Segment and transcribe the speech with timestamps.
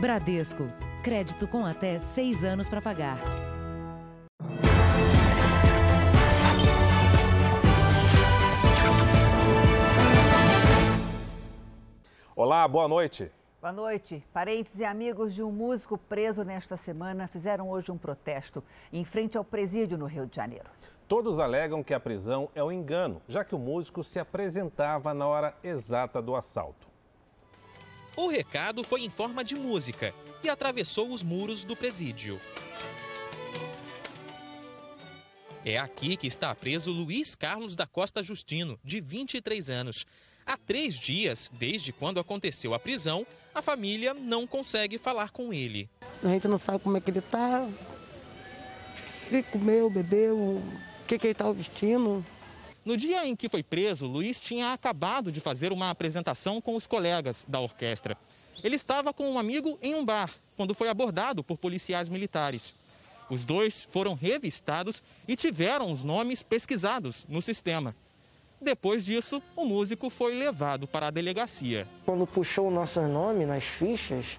[0.00, 0.70] Bradesco.
[1.02, 3.18] Crédito com até seis anos para pagar.
[12.36, 13.32] Olá, boa noite.
[13.60, 14.24] Boa noite.
[14.32, 18.62] Parentes e amigos de um músico preso nesta semana fizeram hoje um protesto
[18.92, 20.70] em frente ao presídio no Rio de Janeiro.
[21.08, 25.26] Todos alegam que a prisão é um engano, já que o músico se apresentava na
[25.26, 26.86] hora exata do assalto.
[28.18, 30.12] O recado foi em forma de música
[30.42, 32.40] e atravessou os muros do presídio.
[35.64, 40.04] É aqui que está preso Luiz Carlos da Costa Justino, de 23 anos.
[40.44, 43.24] Há três dias, desde quando aconteceu a prisão,
[43.54, 45.88] a família não consegue falar com ele.
[46.20, 47.68] A gente não sabe como é que ele está,
[49.30, 52.26] se comeu, bebeu, o que, que ele está vestindo.
[52.84, 56.86] No dia em que foi preso, Luiz tinha acabado de fazer uma apresentação com os
[56.86, 58.16] colegas da orquestra.
[58.62, 62.74] Ele estava com um amigo em um bar quando foi abordado por policiais militares.
[63.30, 67.94] Os dois foram revistados e tiveram os nomes pesquisados no sistema.
[68.60, 71.86] Depois disso, o músico foi levado para a delegacia.
[72.04, 74.38] Quando puxou o nosso nome nas fichas,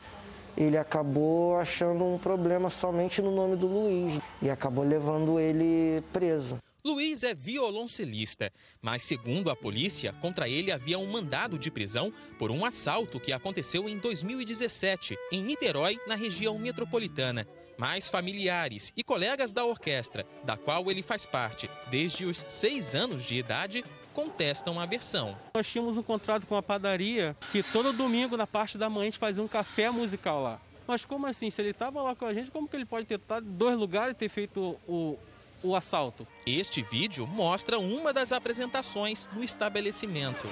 [0.57, 6.57] ele acabou achando um problema somente no nome do Luiz e acabou levando ele preso.
[6.83, 12.52] Luiz é violoncelista, mas segundo a polícia, contra ele havia um mandado de prisão por
[12.52, 17.45] um assalto que aconteceu em 2017, em Niterói, na região metropolitana.
[17.77, 23.25] Mas familiares e colegas da orquestra, da qual ele faz parte desde os seis anos
[23.25, 23.83] de idade,
[24.14, 25.38] contestam a versão.
[25.53, 29.05] Nós tínhamos um contrato com a padaria que todo domingo, na parte da manhã, a
[29.05, 30.61] gente fazia um café musical lá.
[30.88, 31.52] Mas como assim?
[31.52, 33.77] Se ele estava lá com a gente, como que ele pode ter estado em dois
[33.77, 35.19] lugares e ter feito o,
[35.63, 36.27] o assalto?
[36.45, 40.47] Este vídeo mostra uma das apresentações no estabelecimento.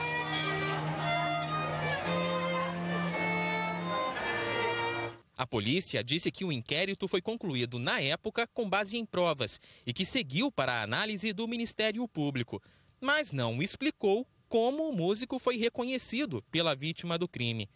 [5.37, 9.93] A polícia disse que o inquérito foi concluído na época com base em provas e
[9.93, 12.59] que seguiu para a análise do Ministério Público,
[12.99, 17.69] mas não explicou como o músico foi reconhecido pela vítima do crime.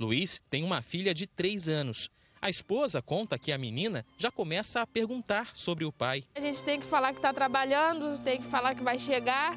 [0.00, 2.10] Luiz tem uma filha de três anos.
[2.42, 6.24] A esposa conta que a menina já começa a perguntar sobre o pai.
[6.34, 9.56] A gente tem que falar que está trabalhando, tem que falar que vai chegar.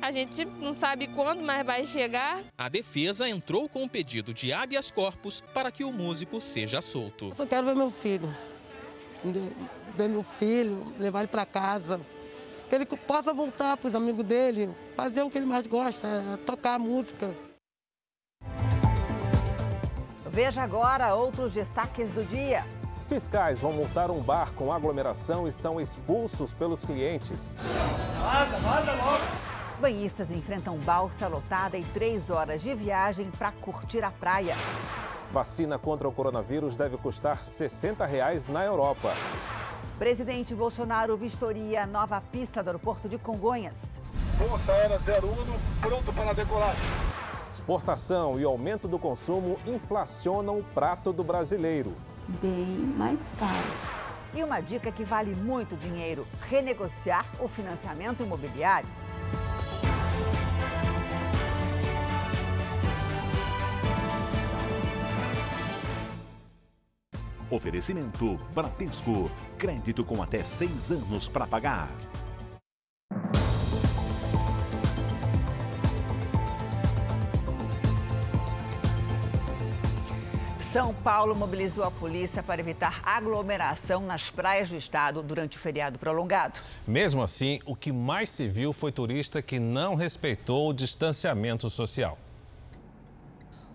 [0.00, 2.42] A gente não sabe quando, mas vai chegar.
[2.56, 7.26] A defesa entrou com um pedido de habeas corpus para que o músico seja solto.
[7.26, 8.34] Eu só quero ver meu filho.
[9.94, 12.00] Ver meu filho, levar ele para casa.
[12.66, 16.36] Que ele possa voltar para os amigos dele, fazer o que ele mais gosta, é
[16.46, 17.34] tocar música.
[20.36, 22.62] Veja agora outros destaques do dia.
[23.08, 27.56] Fiscais vão multar um bar com aglomeração e são expulsos pelos clientes.
[28.20, 29.24] Vaza, vaza logo!
[29.80, 34.54] Banhistas enfrentam balsa lotada e três horas de viagem para curtir a praia.
[35.32, 39.14] Vacina contra o coronavírus deve custar 60 reais na Europa.
[39.98, 43.98] Presidente Bolsonaro vistoria a nova pista do aeroporto de Congonhas.
[44.36, 46.76] Força Aérea 01, pronto para decolar.
[47.56, 51.94] Exportação e aumento do consumo inflacionam o prato do brasileiro.
[52.42, 52.66] Bem
[52.98, 54.34] mais caro.
[54.34, 58.86] E uma dica que vale muito dinheiro: renegociar o financiamento imobiliário.
[67.50, 69.30] Oferecimento Bradesco.
[69.56, 71.88] Crédito com até seis anos para pagar.
[80.76, 85.98] São Paulo mobilizou a polícia para evitar aglomeração nas praias do estado durante o feriado
[85.98, 86.58] prolongado.
[86.86, 92.18] Mesmo assim, o que mais se viu foi turista que não respeitou o distanciamento social.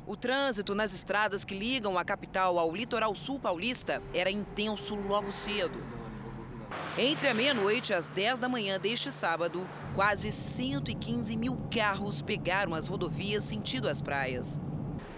[0.05, 5.31] O trânsito nas estradas que ligam a capital ao litoral sul paulista era intenso logo
[5.31, 5.83] cedo.
[6.95, 12.75] Entre a meia-noite e as 10 da manhã deste sábado, quase 115 mil carros pegaram
[12.75, 14.59] as rodovias sentido as praias.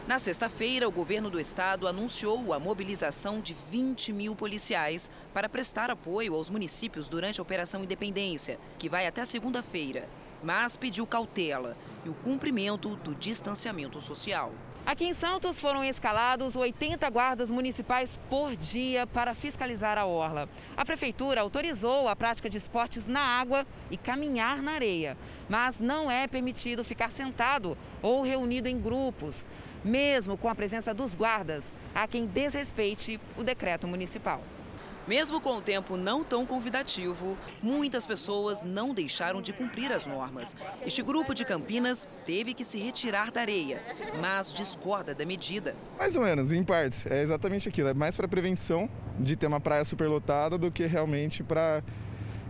[0.05, 5.89] Na sexta-feira, o governo do estado anunciou a mobilização de 20 mil policiais para prestar
[5.89, 10.09] apoio aos municípios durante a Operação Independência, que vai até segunda-feira,
[10.43, 14.51] mas pediu cautela e o cumprimento do distanciamento social.
[14.85, 20.49] Aqui em Santos foram escalados 80 guardas municipais por dia para fiscalizar a orla.
[20.75, 25.17] A prefeitura autorizou a prática de esportes na água e caminhar na areia,
[25.47, 29.45] mas não é permitido ficar sentado ou reunido em grupos.
[29.83, 34.41] Mesmo com a presença dos guardas, há quem desrespeite o decreto municipal.
[35.05, 40.55] Mesmo com o tempo não tão convidativo, muitas pessoas não deixaram de cumprir as normas.
[40.85, 43.83] Este grupo de Campinas teve que se retirar da areia,
[44.21, 45.75] mas discorda da medida.
[45.97, 47.05] Mais ou menos, em partes.
[47.05, 47.89] É exatamente aquilo.
[47.89, 48.89] É mais para prevenção
[49.19, 51.83] de ter uma praia superlotada do que realmente para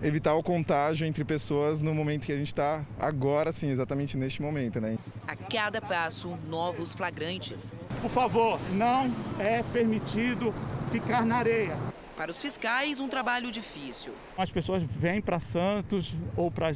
[0.03, 4.41] evitar o contágio entre pessoas no momento que a gente está agora, sim, exatamente neste
[4.41, 4.97] momento, né?
[5.25, 7.73] A cada passo, novos flagrantes.
[8.01, 9.09] Por favor, não
[9.39, 10.53] é permitido
[10.91, 11.77] ficar na areia.
[12.17, 14.13] Para os fiscais, um trabalho difícil.
[14.37, 16.71] As pessoas vêm para Santos ou para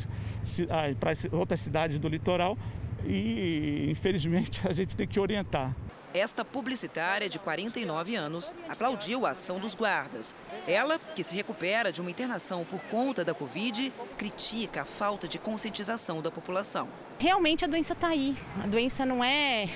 [1.32, 2.58] outras cidades do litoral
[3.06, 5.76] e, infelizmente, a gente tem que orientar.
[6.18, 10.34] Esta publicitária de 49 anos aplaudiu a ação dos guardas.
[10.68, 15.38] Ela, que se recupera de uma internação por conta da Covid, critica a falta de
[15.38, 16.90] conscientização da população.
[17.20, 18.36] Realmente a doença está aí.
[18.64, 19.70] A doença não é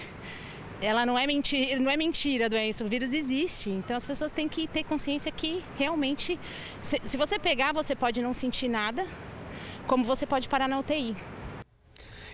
[0.82, 3.70] ela não é mentira, não é mentira a doença, o vírus existe.
[3.70, 6.40] Então as pessoas têm que ter consciência que realmente,
[6.82, 9.06] se, se você pegar, você pode não sentir nada,
[9.86, 11.16] como você pode parar na UTI.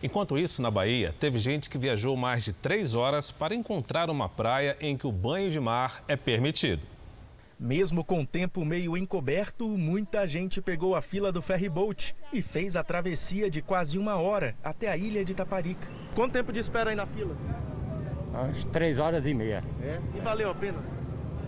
[0.02, 4.30] Enquanto isso, na Bahia, teve gente que viajou mais de três horas para encontrar uma
[4.30, 6.86] praia em que o banho de mar é permitido.
[7.60, 12.76] Mesmo com o tempo meio encoberto, muita gente pegou a fila do ferryboat e fez
[12.76, 15.88] a travessia de quase uma hora até a ilha de Taparica.
[16.14, 17.36] Quanto tempo de espera aí na fila?
[18.32, 19.64] Umas três horas e meia.
[19.82, 20.00] É?
[20.16, 20.78] E valeu a pena?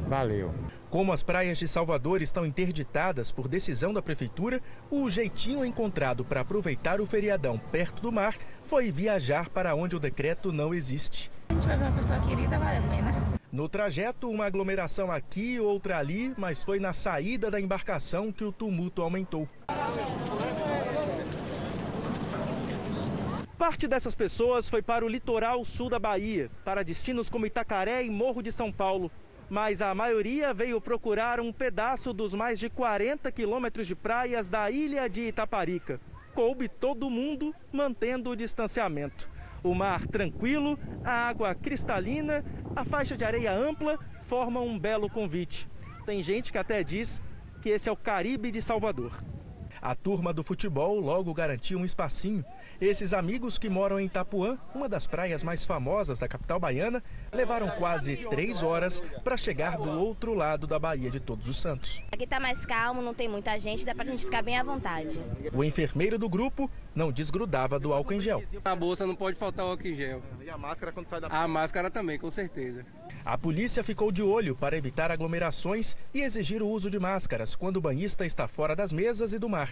[0.08, 0.52] Valeu.
[0.90, 4.60] Como as praias de Salvador estão interditadas por decisão da prefeitura,
[4.90, 10.00] o jeitinho encontrado para aproveitar o feriadão perto do mar foi viajar para onde o
[10.00, 11.30] decreto não existe.
[11.50, 13.40] A gente vai ver uma pessoa querida, vale a pena.
[13.52, 18.52] No trajeto, uma aglomeração aqui, outra ali, mas foi na saída da embarcação que o
[18.52, 19.48] tumulto aumentou.
[23.60, 28.10] Parte dessas pessoas foi para o litoral sul da Bahia, para destinos como Itacaré e
[28.10, 29.12] Morro de São Paulo.
[29.50, 34.70] Mas a maioria veio procurar um pedaço dos mais de 40 quilômetros de praias da
[34.70, 36.00] ilha de Itaparica.
[36.36, 39.30] Coube todo mundo mantendo o distanciamento.
[39.64, 45.68] O mar tranquilo, a água cristalina, a faixa de areia ampla formam um belo convite.
[46.06, 47.22] Tem gente que até diz
[47.62, 49.24] que esse é o Caribe de Salvador.
[49.82, 52.46] A turma do futebol logo garantiu um espacinho
[52.82, 57.70] esses amigos que moram em Itapuã, uma das praias mais famosas da capital baiana, levaram
[57.72, 62.02] quase três horas para chegar do outro lado da Baía de Todos os Santos.
[62.12, 64.64] Aqui está mais calmo, não tem muita gente, dá para a gente ficar bem à
[64.64, 65.20] vontade.
[65.54, 68.44] O enfermeiro do grupo não desgrudava do álcool em gel.
[68.64, 70.22] Na bolsa não pode faltar o álcool em gel.
[70.42, 72.86] E a máscara quando sai da A máscara também, com certeza.
[73.30, 77.78] A polícia ficou de olho para evitar aglomerações e exigir o uso de máscaras quando
[77.78, 79.70] o banhista está fora das mesas e do mar.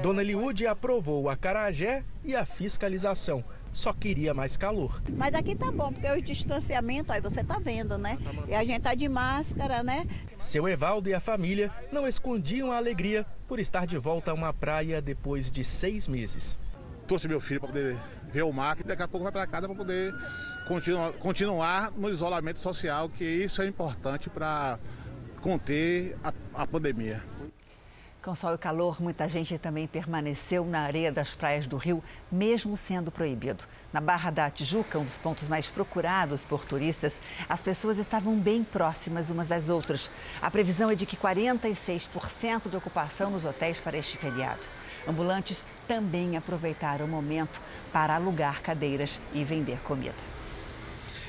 [0.00, 3.42] Dona Liude aprovou a carajé e a fiscalização.
[3.72, 5.02] Só queria mais calor.
[5.16, 8.18] Mas aqui tá bom, porque o distanciamento, aí você tá vendo, né?
[8.46, 10.06] E a gente tá de máscara, né?
[10.38, 14.52] Seu Evaldo e a família não escondiam a alegria por estar de volta a uma
[14.52, 16.56] praia depois de seis meses.
[17.12, 17.98] Trouxe meu filho para poder
[18.32, 20.14] ver o mar, e daqui a pouco vai para casa para poder
[20.66, 24.78] continuar, continuar no isolamento social, que isso é importante para
[25.42, 27.22] conter a, a pandemia.
[28.22, 32.78] Com sol e calor, muita gente também permaneceu na areia das praias do Rio, mesmo
[32.78, 33.64] sendo proibido.
[33.92, 38.64] Na Barra da Tijuca, um dos pontos mais procurados por turistas, as pessoas estavam bem
[38.64, 40.10] próximas umas às outras.
[40.40, 44.62] A previsão é de que 46% de ocupação nos hotéis para este feriado.
[45.06, 47.60] Ambulantes também aproveitaram o momento
[47.92, 50.14] para alugar cadeiras e vender comida.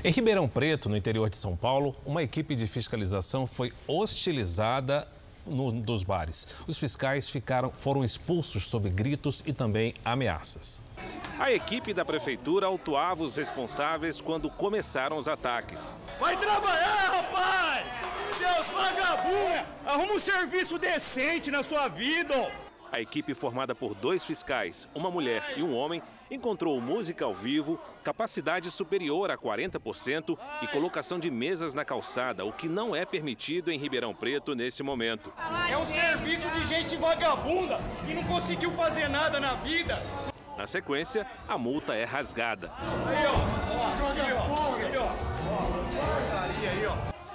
[0.04, 5.08] Em Ribeirão Preto, no interior de São Paulo, uma equipe de fiscalização foi hostilizada
[5.46, 6.48] no, dos bares.
[6.68, 10.82] Os fiscais ficaram, foram expulsos sob gritos e também ameaças.
[11.40, 15.98] A equipe da prefeitura autuava os responsáveis quando começaram os ataques.
[16.20, 17.86] Vai trabalhar, rapaz!
[18.38, 19.66] Seus vagabundos!
[19.86, 22.52] Arruma um serviço decente na sua vida!
[22.94, 27.80] A equipe formada por dois fiscais, uma mulher e um homem, encontrou música ao vivo,
[28.04, 33.72] capacidade superior a 40% e colocação de mesas na calçada, o que não é permitido
[33.72, 35.34] em Ribeirão Preto nesse momento.
[35.68, 40.00] É um serviço de gente vagabunda que não conseguiu fazer nada na vida.
[40.56, 42.72] Na sequência, a multa é rasgada.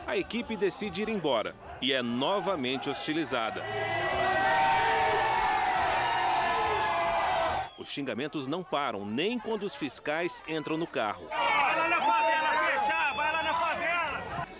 [0.06, 3.64] A equipe decide ir embora e é novamente hostilizada.
[7.78, 11.28] Os xingamentos não param, nem quando os fiscais entram no carro.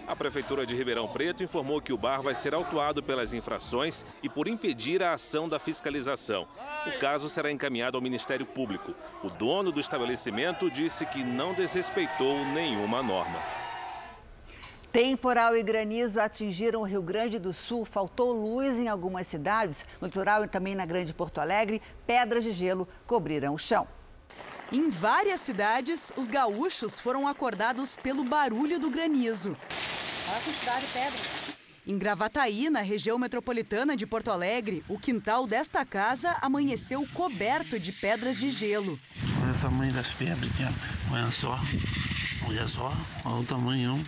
[0.06, 4.28] A Prefeitura de Ribeirão Preto informou que o bar vai ser autuado pelas infrações e
[4.28, 6.48] por impedir a ação da fiscalização.
[6.86, 8.94] O caso será encaminhado ao Ministério Público.
[9.22, 13.57] O dono do estabelecimento disse que não desrespeitou nenhuma norma.
[14.92, 17.84] Temporal e granizo atingiram o Rio Grande do Sul.
[17.84, 21.82] Faltou luz em algumas cidades, no litoral e também na Grande Porto Alegre.
[22.06, 23.86] Pedras de gelo cobriram o chão.
[24.72, 29.56] Em várias cidades, os gaúchos foram acordados pelo barulho do granizo.
[30.28, 31.58] Olha a quantidade de pedra.
[31.86, 37.92] Em Gravataí, na região metropolitana de Porto Alegre, o quintal desta casa amanheceu coberto de
[37.92, 38.98] pedras de gelo.
[39.42, 40.64] Olha o tamanho das pedras aqui,
[41.10, 41.58] olha só.
[42.46, 42.92] Olha só,
[43.24, 44.04] olha o tamanho.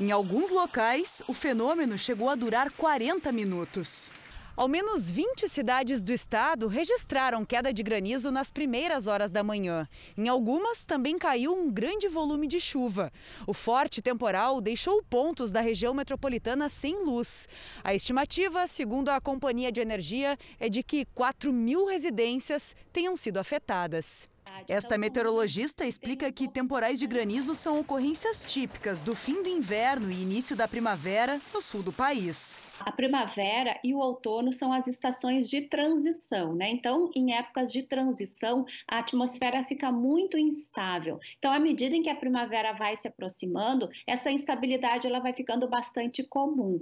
[0.00, 4.10] Em alguns locais, o fenômeno chegou a durar 40 minutos.
[4.56, 9.86] Ao menos 20 cidades do estado registraram queda de granizo nas primeiras horas da manhã.
[10.16, 13.12] Em algumas também caiu um grande volume de chuva.
[13.46, 17.46] O forte temporal deixou pontos da região metropolitana sem luz.
[17.84, 23.36] A estimativa, segundo a Companhia de Energia, é de que 4 mil residências tenham sido
[23.36, 24.30] afetadas.
[24.68, 30.22] Esta meteorologista explica que temporais de granizo são ocorrências típicas do fim do inverno e
[30.22, 32.60] início da primavera no sul do país.
[32.80, 36.70] A primavera e o outono são as estações de transição, né?
[36.70, 41.18] Então, em épocas de transição, a atmosfera fica muito instável.
[41.38, 45.68] Então, à medida em que a primavera vai se aproximando, essa instabilidade ela vai ficando
[45.68, 46.80] bastante comum.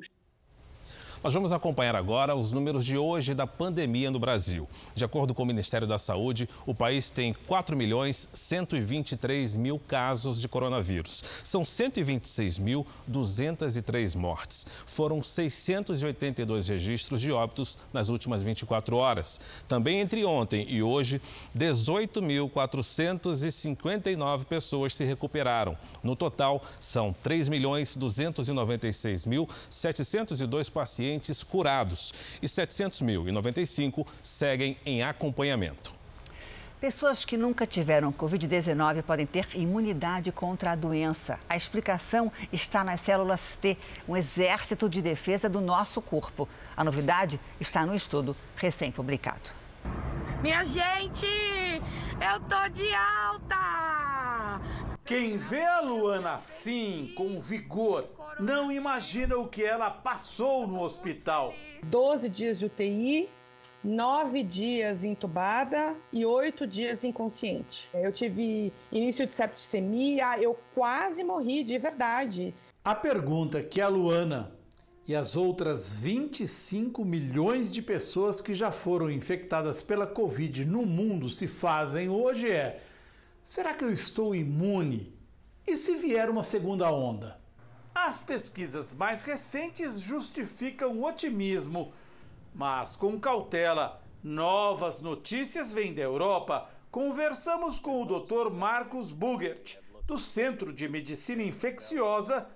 [1.23, 4.69] Nós vamos acompanhar agora os números de hoje da pandemia no Brasil.
[4.95, 10.41] De acordo com o Ministério da Saúde, o país tem 4 milhões 123 mil casos
[10.41, 11.25] de coronavírus.
[11.43, 14.65] São 126.203 mortes.
[14.87, 19.41] Foram 682 registros de óbitos nas últimas 24 horas.
[19.67, 21.21] Também entre ontem e hoje,
[21.57, 25.77] 18.459 pessoas se recuperaram.
[26.01, 35.03] No total, são 3 milhões 296 mil 702 pacientes pacientes curados e 700.095 seguem em
[35.03, 35.99] acompanhamento.
[36.81, 41.41] Pessoas que nunca tiveram Covid-19 podem ter imunidade contra a doença.
[41.49, 43.77] A explicação está nas células T,
[44.09, 46.49] um exército de defesa do nosso corpo.
[46.77, 49.51] A novidade está no estudo recém-publicado.
[50.41, 54.61] Minha gente, eu tô de alta!
[55.09, 61.55] Quem vê a Luana assim, com vigor, não imagina o que ela passou no hospital.
[61.85, 63.27] 12 dias de UTI,
[63.83, 67.89] 9 dias entubada e 8 dias inconsciente.
[67.95, 72.55] Eu tive início de septicemia, eu quase morri de verdade.
[72.85, 74.53] A pergunta que a Luana
[75.07, 81.31] e as outras 25 milhões de pessoas que já foram infectadas pela Covid no mundo
[81.31, 82.79] se fazem hoje é:
[83.49, 85.19] será que eu estou imune?
[85.67, 87.41] E se vier uma segunda onda?
[87.95, 91.91] As pesquisas mais recentes justificam o otimismo,
[92.55, 94.03] mas com cautela.
[94.23, 96.69] Novas notícias vêm da Europa.
[96.91, 98.51] Conversamos com o Dr.
[98.51, 102.47] Marcos Bugert, do Centro de Medicina Infecciosa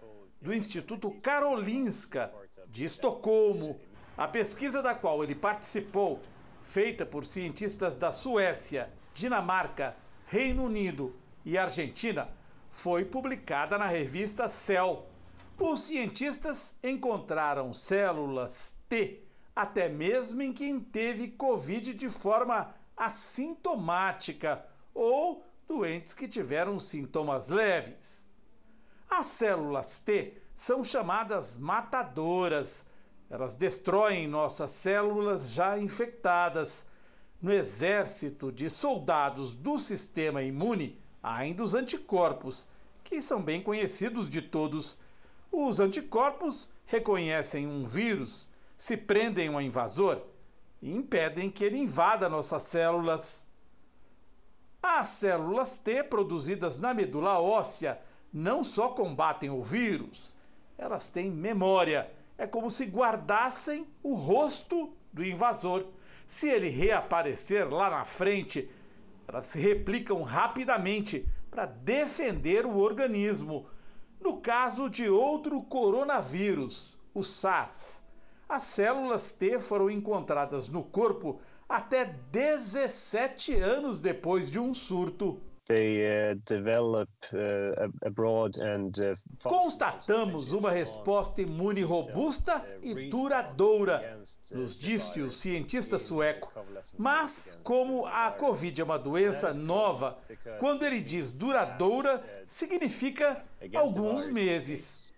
[0.43, 2.31] do Instituto Karolinska
[2.69, 3.81] de Estocolmo.
[4.15, 6.21] A pesquisa da qual ele participou,
[6.63, 9.97] feita por cientistas da Suécia, Dinamarca,
[10.33, 12.27] Reino Unido e Argentina,
[12.71, 15.05] foi publicada na revista Cell.
[15.61, 19.21] Os cientistas encontraram células T
[19.55, 28.31] até mesmo em quem teve Covid de forma assintomática ou doentes que tiveram sintomas leves.
[29.11, 32.87] As células T são chamadas matadoras.
[33.29, 36.87] Elas destroem nossas células já infectadas.
[37.43, 42.69] No exército de soldados do sistema imune, ainda os anticorpos,
[43.03, 44.97] que são bem conhecidos de todos
[45.53, 50.23] os anticorpos reconhecem um vírus, se prendem ao invasor
[50.81, 53.47] e impedem que ele invada nossas células.
[54.83, 58.01] As células T produzidas na medula óssea
[58.33, 60.35] não só combatem o vírus,
[60.79, 62.11] elas têm memória.
[62.39, 65.87] É como se guardassem o rosto do invasor.
[66.33, 68.67] Se ele reaparecer lá na frente,
[69.29, 73.67] elas se replicam rapidamente para defender o organismo.
[74.19, 78.03] No caso de outro coronavírus, o SARS,
[78.49, 85.39] as células T foram encontradas no corpo até 17 anos depois de um surto.
[85.71, 86.35] Uh,
[87.33, 87.93] uh,
[89.45, 96.53] Constatamos uma resposta imune robusta e duradoura, nos disse o cientista sueco.
[96.99, 100.19] Mas, como a Covid é uma doença nova,
[100.59, 105.15] quando ele diz duradoura, significa alguns meses.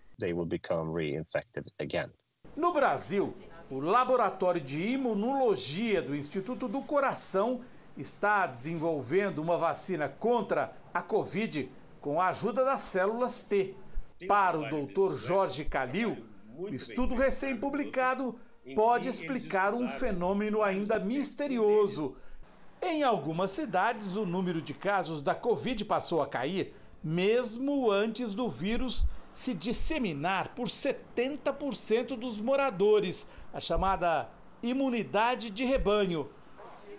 [2.55, 3.35] No Brasil,
[3.69, 7.65] o Laboratório de Imunologia do Instituto do Coração
[7.97, 11.69] está desenvolvendo uma vacina contra a Covid
[12.01, 13.75] com a ajuda das células T.
[14.27, 16.25] Para o doutor Jorge Calil,
[16.57, 18.39] o estudo recém-publicado
[18.75, 22.15] pode explicar um fenômeno ainda misterioso.
[22.81, 26.73] Em algumas cidades, o número de casos da Covid passou a cair,
[27.03, 34.29] mesmo antes do vírus se disseminar por 70% dos moradores, a chamada
[34.63, 36.29] imunidade de rebanho.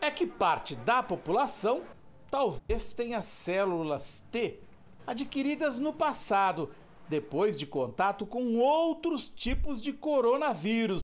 [0.01, 1.83] É que parte da população
[2.31, 4.59] talvez tenha células T
[5.07, 6.71] adquiridas no passado,
[7.09, 11.01] depois de contato com outros tipos de coronavírus,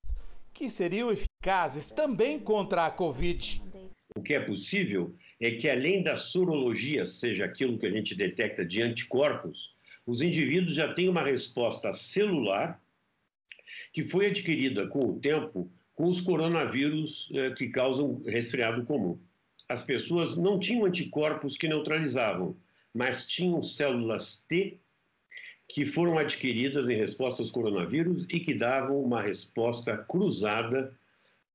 [0.52, 3.62] que seriam eficazes também contra a Covid.
[4.14, 8.64] O que é possível é que, além da sorologia, seja aquilo que a gente detecta
[8.64, 12.80] de anticorpos, os indivíduos já têm uma resposta celular
[13.92, 19.18] que foi adquirida com o tempo com os coronavírus eh, que causam resfriado comum.
[19.68, 22.56] As pessoas não tinham anticorpos que neutralizavam,
[22.94, 24.78] mas tinham células T
[25.68, 30.94] que foram adquiridas em resposta aos coronavírus e que davam uma resposta cruzada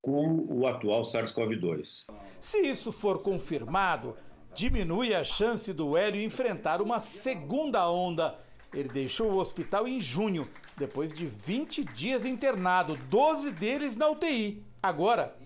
[0.00, 2.06] com o atual SARS-CoV-2.
[2.40, 4.16] Se isso for confirmado,
[4.54, 8.36] diminui a chance do Hélio enfrentar uma segunda onda.
[8.74, 14.64] Ele deixou o hospital em junho, depois de 20 dias internado, 12 deles na UTI.
[14.82, 15.36] Agora,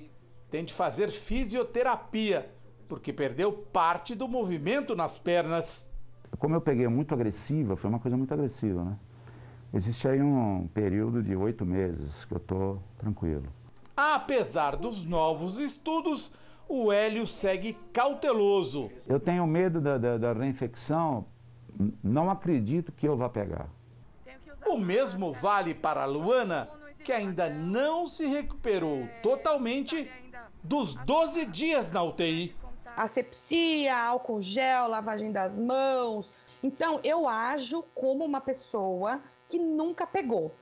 [0.50, 2.50] tem de fazer fisioterapia,
[2.86, 5.90] porque perdeu parte do movimento nas pernas.
[6.38, 8.98] Como eu peguei muito agressiva, foi uma coisa muito agressiva, né?
[9.74, 13.46] Existe aí um período de oito meses que eu estou tranquilo.
[13.96, 16.32] Apesar dos novos estudos,
[16.68, 18.90] o Hélio segue cauteloso.
[19.06, 21.24] Eu tenho medo da, da, da reinfecção,
[22.02, 23.68] não acredito que eu vá pegar.
[24.66, 26.68] O mesmo vale para Luana,
[27.04, 30.10] que ainda não se recuperou totalmente
[30.62, 32.54] dos 12 dias na UTI.
[32.96, 36.32] Asepsia, álcool gel, lavagem das mãos.
[36.62, 40.54] Então, eu ajo como uma pessoa que nunca pegou.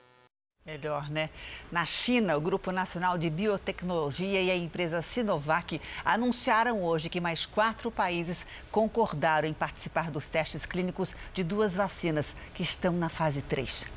[0.63, 1.31] Melhor, né?
[1.71, 7.47] Na China, o Grupo Nacional de Biotecnologia e a empresa Sinovac anunciaram hoje que mais
[7.47, 13.41] quatro países concordaram em participar dos testes clínicos de duas vacinas que estão na fase
[13.41, 13.87] 3.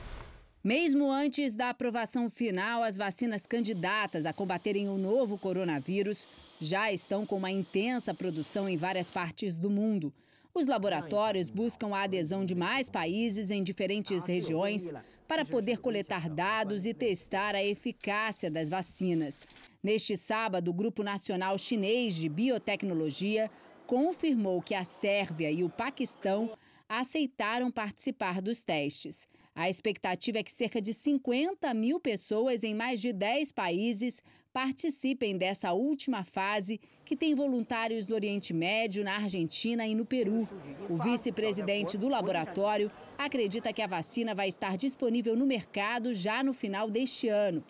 [0.65, 6.27] Mesmo antes da aprovação final, as vacinas candidatas a combaterem o novo coronavírus
[6.59, 10.11] já estão com uma intensa produção em várias partes do mundo.
[10.55, 14.91] Os laboratórios buscam a adesão de mais países em diferentes regiões
[15.27, 19.47] para poder coletar dados e testar a eficácia das vacinas.
[19.83, 23.51] Neste sábado, o Grupo Nacional Chinês de Biotecnologia
[23.87, 26.57] confirmou que a Sérvia e o Paquistão
[26.89, 29.27] aceitaram participar dos testes.
[29.55, 35.37] A expectativa é que cerca de 50 mil pessoas em mais de 10 países participem
[35.37, 40.49] dessa última fase, que tem voluntários no Oriente Médio, na Argentina e no Peru.
[40.89, 46.53] O vice-presidente do laboratório acredita que a vacina vai estar disponível no mercado já no
[46.53, 47.63] final deste ano.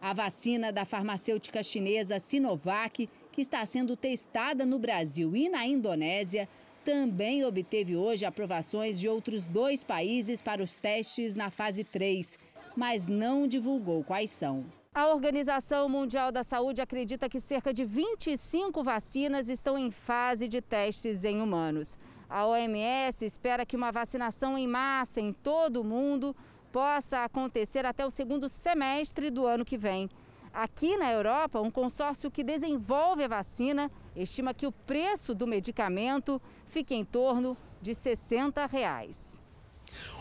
[0.00, 6.48] A vacina da farmacêutica chinesa Sinovac, que está sendo testada no Brasil e na Indonésia,
[6.84, 12.36] também obteve hoje aprovações de outros dois países para os testes na fase 3,
[12.76, 14.64] mas não divulgou quais são.
[14.94, 20.60] A Organização Mundial da Saúde acredita que cerca de 25 vacinas estão em fase de
[20.60, 21.98] testes em humanos.
[22.34, 26.34] A OMS espera que uma vacinação em massa em todo o mundo
[26.72, 30.08] possa acontecer até o segundo semestre do ano que vem.
[30.50, 36.40] Aqui na Europa, um consórcio que desenvolve a vacina estima que o preço do medicamento
[36.64, 39.38] fique em torno de 60 reais.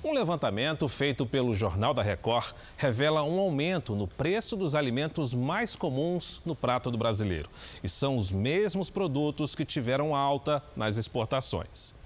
[0.04, 5.78] Um levantamento feito pelo Jornal da Record revela um aumento no preço dos alimentos mais
[5.78, 7.50] comuns no prato do brasileiro.
[7.82, 12.01] E são os mesmos produtos que tiveram alta nas exportações.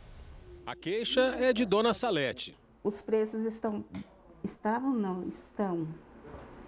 [0.65, 2.57] A queixa é de Dona Salete.
[2.83, 3.85] Os preços estão.
[4.43, 5.87] Estavam, não, estão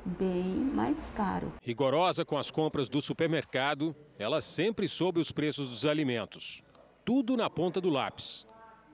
[0.06, 1.52] bem mais caro.
[1.64, 6.62] Rigorosa com as compras do supermercado, ela sempre soube os preços dos alimentos.
[7.04, 8.48] Tudo na ponta do lápis.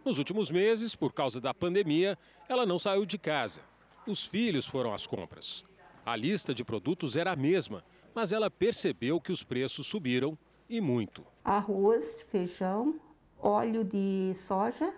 [0.05, 3.59] Nos últimos meses, por causa da pandemia, ela não saiu de casa.
[4.07, 5.65] Os filhos foram às compras.
[6.05, 7.83] A lista de produtos era a mesma,
[8.15, 10.37] mas ela percebeu que os preços subiram
[10.69, 11.25] e muito.
[11.43, 12.95] Arroz, feijão,
[13.43, 14.93] óleo de soja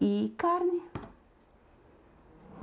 [0.00, 0.82] e carne.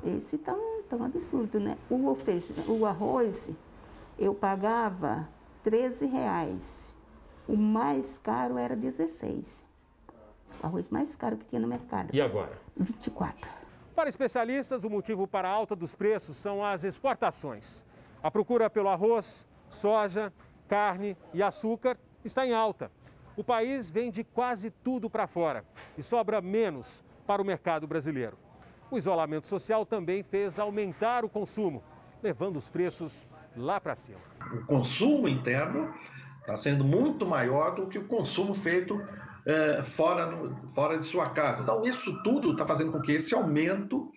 [0.06, 1.78] Esse tá um, tá um absurdo, né?
[1.90, 3.50] O, feijão, o arroz
[4.20, 5.28] eu pagava
[5.64, 6.86] 13 reais.
[7.48, 9.66] O mais caro era 16.
[10.62, 12.14] O arroz mais caro que tinha no mercado.
[12.14, 12.60] E agora?
[12.76, 13.50] 24.
[13.96, 17.86] Para especialistas, o motivo para a alta dos preços são as exportações.
[18.22, 20.34] A procura pelo arroz, soja,
[20.68, 22.92] carne e açúcar está em alta.
[23.36, 25.66] O país vende quase tudo para fora
[25.98, 28.38] e sobra menos para o mercado brasileiro.
[28.92, 31.84] O isolamento social também fez aumentar o consumo,
[32.22, 33.26] levando os preços
[33.58, 34.20] lá para cima.
[34.54, 35.92] O consumo interno
[36.42, 39.02] está sendo muito maior do que o consumo feito
[39.46, 41.64] é, fora, no, fora de sua casa.
[41.64, 44.12] Então, isso tudo está fazendo com que esse aumento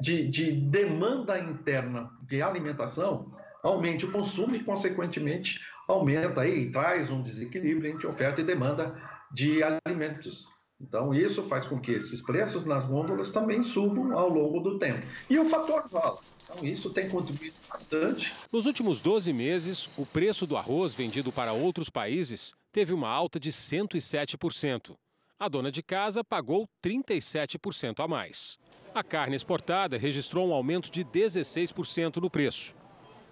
[0.00, 7.22] de, de demanda interna de alimentação aumente o consumo e, consequentemente, aumenta aí, traz um
[7.22, 8.94] desequilíbrio entre oferta e demanda
[9.32, 10.46] de alimentos.
[10.80, 15.04] Então, isso faz com que esses preços nas gôndolas também subam ao longo do tempo.
[15.28, 16.20] E o fator dólar.
[16.44, 18.32] Então, isso tem contribuído bastante.
[18.52, 23.40] Nos últimos 12 meses, o preço do arroz vendido para outros países teve uma alta
[23.40, 24.96] de 107%.
[25.36, 28.58] A dona de casa pagou 37% a mais.
[28.94, 32.74] A carne exportada registrou um aumento de 16% no preço.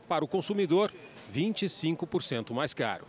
[0.09, 0.93] Para o consumidor,
[1.35, 3.07] 25% mais caro.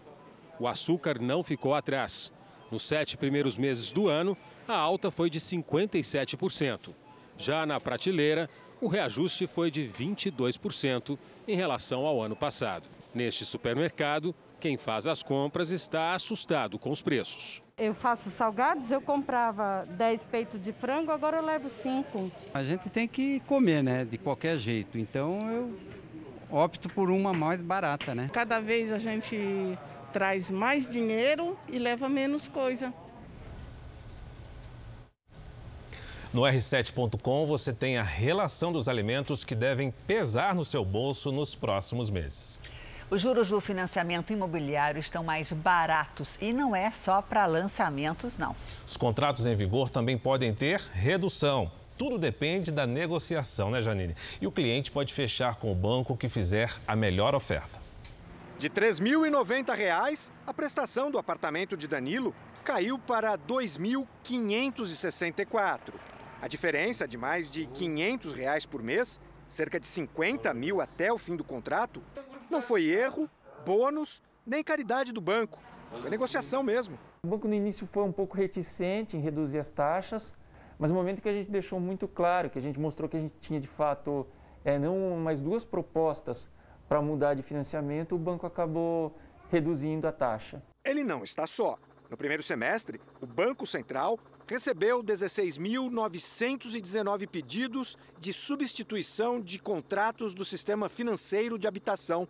[0.59, 2.33] O açúcar não ficou atrás.
[2.71, 4.35] Nos sete primeiros meses do ano,
[4.67, 6.93] a alta foi de 57%.
[7.37, 8.49] Já na prateleira,
[8.81, 12.87] o reajuste foi de 22% em relação ao ano passado.
[13.13, 17.61] Neste supermercado, quem faz as compras está assustado com os preços.
[17.77, 22.31] Eu faço salgados, eu comprava 10 peitos de frango, agora eu levo 5.
[22.51, 24.97] A gente tem que comer, né, de qualquer jeito.
[24.97, 25.77] Então eu
[26.49, 28.29] opto por uma mais barata, né?
[28.33, 29.77] Cada vez a gente
[30.13, 32.93] traz mais dinheiro e leva menos coisa.
[36.33, 41.55] No R7.com você tem a relação dos alimentos que devem pesar no seu bolso nos
[41.55, 42.61] próximos meses.
[43.09, 48.53] Os juros do financiamento imobiliário estão mais baratos e não é só para lançamentos, não.
[48.85, 51.71] Os contratos em vigor também podem ter redução.
[51.97, 54.13] Tudo depende da negociação, né, Janine?
[54.39, 57.81] E o cliente pode fechar com o banco que fizer a melhor oferta.
[58.59, 65.95] De R$ 3.090, a prestação do apartamento de Danilo caiu para R$ 2.564.
[66.39, 71.17] A diferença de mais de 500 reais por mês, cerca de 50 mil até o
[71.17, 72.03] fim do contrato,
[72.49, 73.27] não foi erro,
[73.65, 75.59] bônus, nem caridade do banco.
[75.99, 76.99] Foi negociação mesmo.
[77.23, 80.35] O banco no início foi um pouco reticente em reduzir as taxas,
[80.79, 83.19] mas no momento que a gente deixou muito claro, que a gente mostrou que a
[83.19, 84.27] gente tinha de fato
[84.63, 86.49] é, não mais duas propostas
[86.87, 89.17] para mudar de financiamento, o banco acabou
[89.49, 90.61] reduzindo a taxa.
[90.83, 91.77] Ele não está só.
[92.09, 100.87] No primeiro semestre, o Banco Central recebeu 16.919 pedidos de substituição de contratos do sistema
[100.87, 102.25] financeiro de habitação,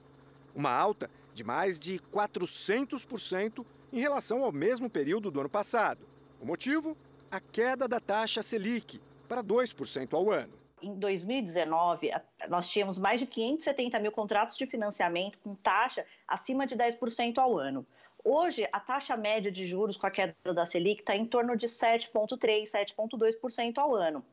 [0.56, 6.08] uma alta de mais de 400% em relação ao mesmo período do ano passado.
[6.42, 6.98] O motivo?
[7.30, 10.54] A queda da taxa Selic para 2% ao ano.
[10.82, 12.12] Em 2019,
[12.48, 17.58] nós tínhamos mais de 570 mil contratos de financiamento com taxa acima de 10% ao
[17.58, 17.86] ano.
[18.24, 21.68] Hoje, a taxa média de juros com a queda da Selic está em torno de
[21.68, 24.24] 7,3%, 7,2% ao ano.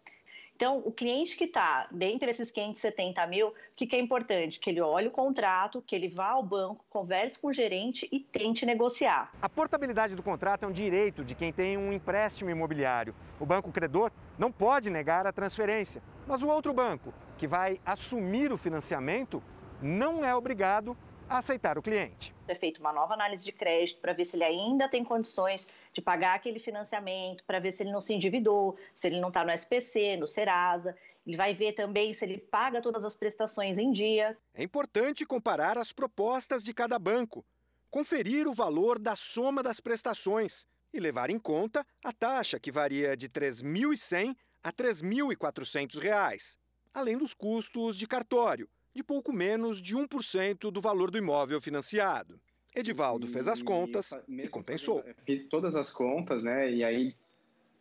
[0.57, 4.61] Então, o cliente que está dentro desses 570 mil, o que, que é importante?
[4.61, 8.21] Que ele olhe o contrato, que ele vá ao banco, converse com o gerente e
[8.21, 9.33] tente negociar.
[9.43, 13.15] A portabilidade do contrato é um direito de quem tem um empréstimo imobiliário.
[13.41, 18.53] O banco credor não pode negar a transferência, mas o outro banco, que vai assumir
[18.53, 19.43] o financiamento,
[19.83, 20.97] não é obrigado
[21.29, 22.35] aceitar o cliente.
[22.47, 26.01] É feita uma nova análise de crédito para ver se ele ainda tem condições de
[26.01, 29.51] pagar aquele financiamento, para ver se ele não se endividou, se ele não está no
[29.51, 30.97] SPC, no Serasa.
[31.27, 34.37] Ele vai ver também se ele paga todas as prestações em dia.
[34.53, 37.45] É importante comparar as propostas de cada banco,
[37.91, 43.17] conferir o valor da soma das prestações e levar em conta a taxa que varia
[43.17, 46.59] de R$ 3.100 a R$ 3.400,
[46.93, 52.39] além dos custos de cartório, de pouco menos de 1% do valor do imóvel financiado.
[52.75, 55.05] Edivaldo fez as contas e, compensou.
[55.25, 56.71] Fiz todas as contas, né?
[56.71, 57.15] E aí,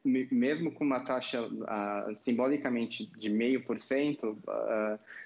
[0.04, 4.38] mesmo com uma taxa uh, simbolicamente de meio por cento,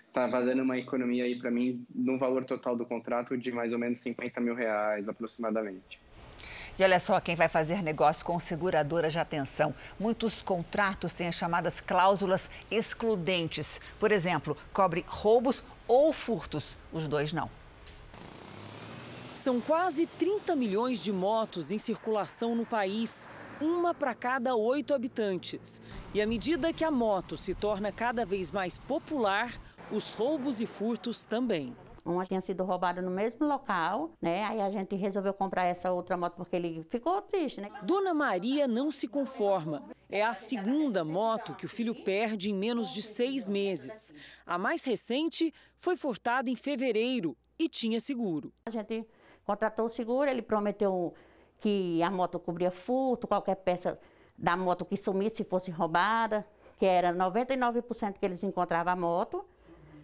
[0.07, 3.73] estava ah, dando uma economia aí para mim no valor total do contrato de mais
[3.73, 5.99] ou menos 50 mil reais aproximadamente.
[6.79, 9.73] E olha só, quem vai fazer negócio com seguradoras de atenção.
[9.99, 13.81] Muitos contratos têm as chamadas cláusulas excludentes.
[13.99, 16.77] Por exemplo, cobre roubos ou furtos.
[16.91, 17.49] Os dois não.
[19.31, 23.29] São quase 30 milhões de motos em circulação no país,
[23.61, 25.81] uma para cada oito habitantes.
[26.13, 29.53] E à medida que a moto se torna cada vez mais popular,
[29.91, 31.75] os roubos e furtos também.
[32.07, 34.45] Uma tinha sido roubada no mesmo local, né?
[34.45, 37.69] Aí a gente resolveu comprar essa outra moto porque ele ficou triste, né?
[37.83, 39.83] Dona Maria não se conforma.
[40.09, 44.13] É a segunda moto que o filho perde em menos de seis meses.
[44.45, 48.53] A mais recente foi furtada em fevereiro e tinha seguro.
[48.65, 49.05] A gente
[49.45, 51.13] contratou o seguro, ele prometeu
[51.59, 53.99] que a moto cobria furto, qualquer peça
[54.37, 56.45] da moto que sumisse se fosse roubada
[56.77, 59.43] que era 99% que eles encontravam a moto,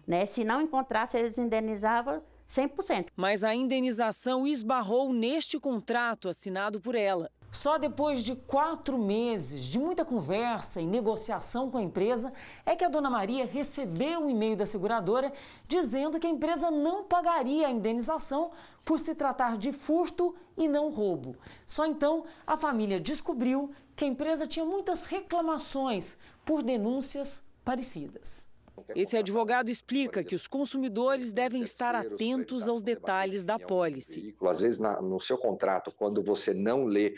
[0.06, 0.26] né?
[0.26, 3.06] Se não encontrasse, eles indenizavam 100%.
[3.16, 7.30] Mas a indenização esbarrou neste contrato assinado por ela.
[7.54, 12.32] Só depois de quatro meses de muita conversa e negociação com a empresa
[12.66, 15.32] é que a dona Maria recebeu um e-mail da seguradora
[15.68, 18.50] dizendo que a empresa não pagaria a indenização
[18.84, 21.36] por se tratar de furto e não roubo.
[21.64, 28.52] Só então a família descobriu que a empresa tinha muitas reclamações por denúncias parecidas.
[28.94, 34.36] Esse advogado explica que os consumidores devem estar atentos aos detalhes da pólice.
[34.42, 37.14] Às vezes, no seu contrato, quando você não lê,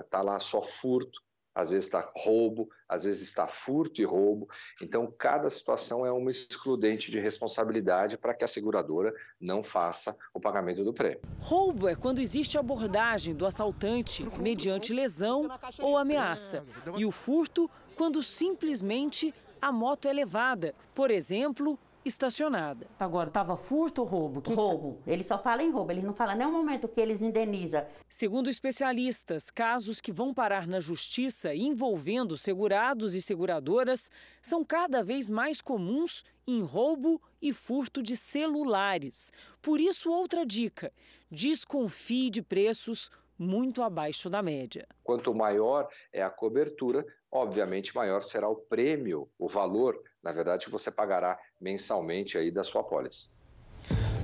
[0.00, 1.20] está lá só furto,
[1.54, 4.48] às vezes está roubo, às vezes está furto e roubo.
[4.80, 10.38] Então, cada situação é uma excludente de responsabilidade para que a seguradora não faça o
[10.38, 11.20] pagamento do prêmio.
[11.40, 15.48] Roubo é quando existe abordagem do assaltante mediante lesão
[15.80, 16.64] ou ameaça.
[16.96, 22.86] E o furto, quando simplesmente a moto é levada, por exemplo, estacionada.
[22.98, 24.40] Agora, estava furto ou roubo?
[24.40, 24.52] Que...
[24.52, 24.98] Roubo.
[25.06, 27.84] Ele só fala em roubo, ele não fala nenhum momento que eles indenizam.
[28.08, 34.10] Segundo especialistas, casos que vão parar na justiça envolvendo segurados e seguradoras
[34.42, 39.30] são cada vez mais comuns em roubo e furto de celulares.
[39.60, 40.92] Por isso, outra dica:
[41.30, 44.86] desconfie de preços muito abaixo da média.
[45.04, 50.70] Quanto maior é a cobertura, obviamente maior será o prêmio, o valor, na verdade, que
[50.70, 53.30] você pagará mensalmente aí da sua pólice.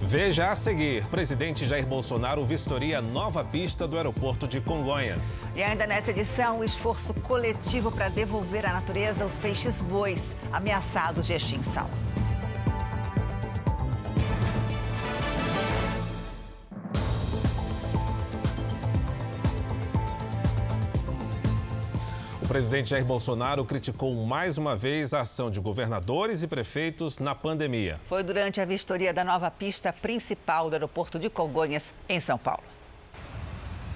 [0.00, 5.38] Veja a seguir, presidente Jair Bolsonaro vistoria nova pista do aeroporto de Congonhas.
[5.56, 11.26] E ainda nessa edição, o esforço coletivo para devolver à natureza os peixes bois ameaçados
[11.26, 11.88] de extinção.
[22.54, 28.00] Presidente Jair Bolsonaro criticou mais uma vez a ação de governadores e prefeitos na pandemia.
[28.08, 32.62] Foi durante a vistoria da nova pista principal do aeroporto de Congonhas, em São Paulo.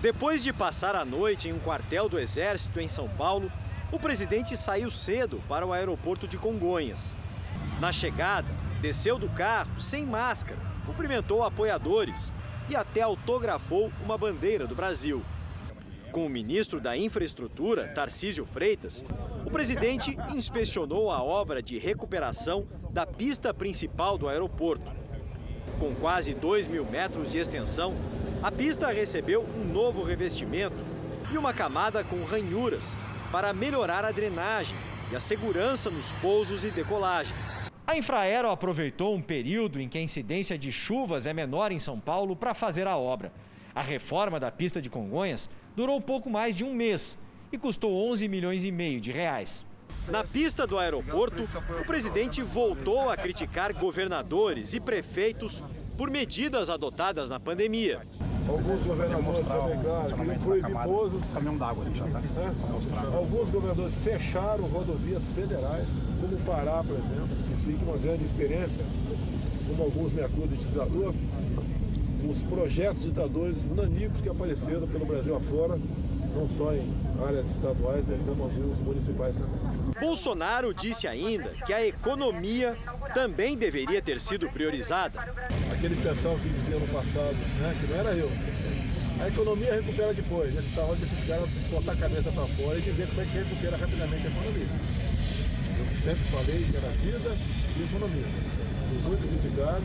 [0.03, 3.49] Depois de passar a noite em um quartel do Exército em São Paulo,
[3.93, 7.15] o presidente saiu cedo para o aeroporto de Congonhas.
[7.79, 8.49] Na chegada,
[8.81, 12.33] desceu do carro sem máscara, cumprimentou apoiadores
[12.69, 15.23] e até autografou uma bandeira do Brasil.
[16.13, 19.05] Com o ministro da Infraestrutura, Tarcísio Freitas,
[19.45, 24.91] o presidente inspecionou a obra de recuperação da pista principal do aeroporto.
[25.79, 27.95] Com quase 2 mil metros de extensão,
[28.43, 30.77] a pista recebeu um novo revestimento
[31.31, 32.97] e uma camada com ranhuras
[33.31, 34.77] para melhorar a drenagem
[35.13, 37.55] e a segurança nos pousos e decolagens.
[37.87, 42.01] A Infraero aproveitou um período em que a incidência de chuvas é menor em São
[42.01, 43.33] Paulo para fazer a obra.
[43.75, 47.17] A reforma da pista de Congonhas durou pouco mais de um mês
[47.53, 49.65] e custou 11 milhões e meio de reais.
[50.09, 51.45] Na pista do aeroporto,
[51.81, 55.63] o presidente voltou a criticar governadores e prefeitos
[55.97, 58.03] por medidas adotadas na pandemia.
[58.49, 59.79] Alguns governadores também.
[61.33, 62.21] Caminhão d'água ali já, tá?
[62.21, 63.17] É?
[63.17, 65.87] Alguns governadores fecharam rodovias federais,
[66.21, 68.85] como Pará, por exemplo, que siga uma grande experiência,
[69.69, 71.15] como alguns me acusam de ditador,
[72.49, 75.79] projetos ditadores nanicos que apareceram pelo Brasil afora,
[76.35, 76.93] não só em
[77.27, 79.37] áreas estaduais, mas também nos municipais.
[80.01, 82.77] Bolsonaro disse ainda que a economia
[83.15, 85.21] também deveria ter sido priorizada.
[85.73, 88.31] Aquele pessoal que dizia no passado, né, que não era eu,
[89.21, 90.55] a economia recupera depois.
[90.55, 93.39] Nesse tal desses caras botar a cabeça para fora e dizer como é que se
[93.39, 94.67] recupera rapidamente a economia.
[95.79, 97.31] Eu sempre falei que era vida
[97.77, 98.27] e economia.
[98.89, 99.83] Fui muito criticado,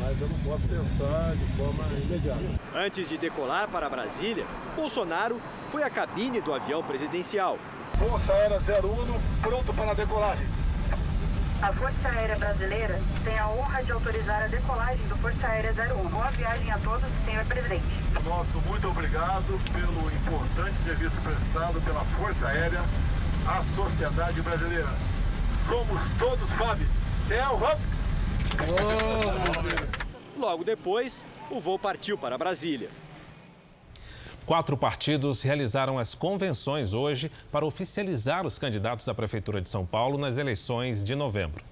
[0.00, 2.40] mas eu não posso pensar de forma imediata.
[2.74, 7.58] Antes de decolar para Brasília, Bolsonaro foi à cabine do avião presidencial.
[7.98, 10.46] Força Aérea 01, pronto para a decolagem.
[11.62, 16.08] A Força Aérea Brasileira tem a honra de autorizar a decolagem do Força Aérea 01.
[16.08, 17.84] Boa viagem a todos, senhor presidente.
[18.24, 22.80] Nosso muito obrigado pelo importante serviço prestado pela Força Aérea
[23.46, 24.88] à sociedade brasileira.
[25.68, 26.88] Somos todos Fábio.
[27.28, 27.58] Céu,
[30.36, 32.90] Logo depois, o voo partiu para Brasília.
[34.46, 40.18] Quatro partidos realizaram as convenções hoje para oficializar os candidatos à Prefeitura de São Paulo
[40.18, 41.62] nas eleições de novembro.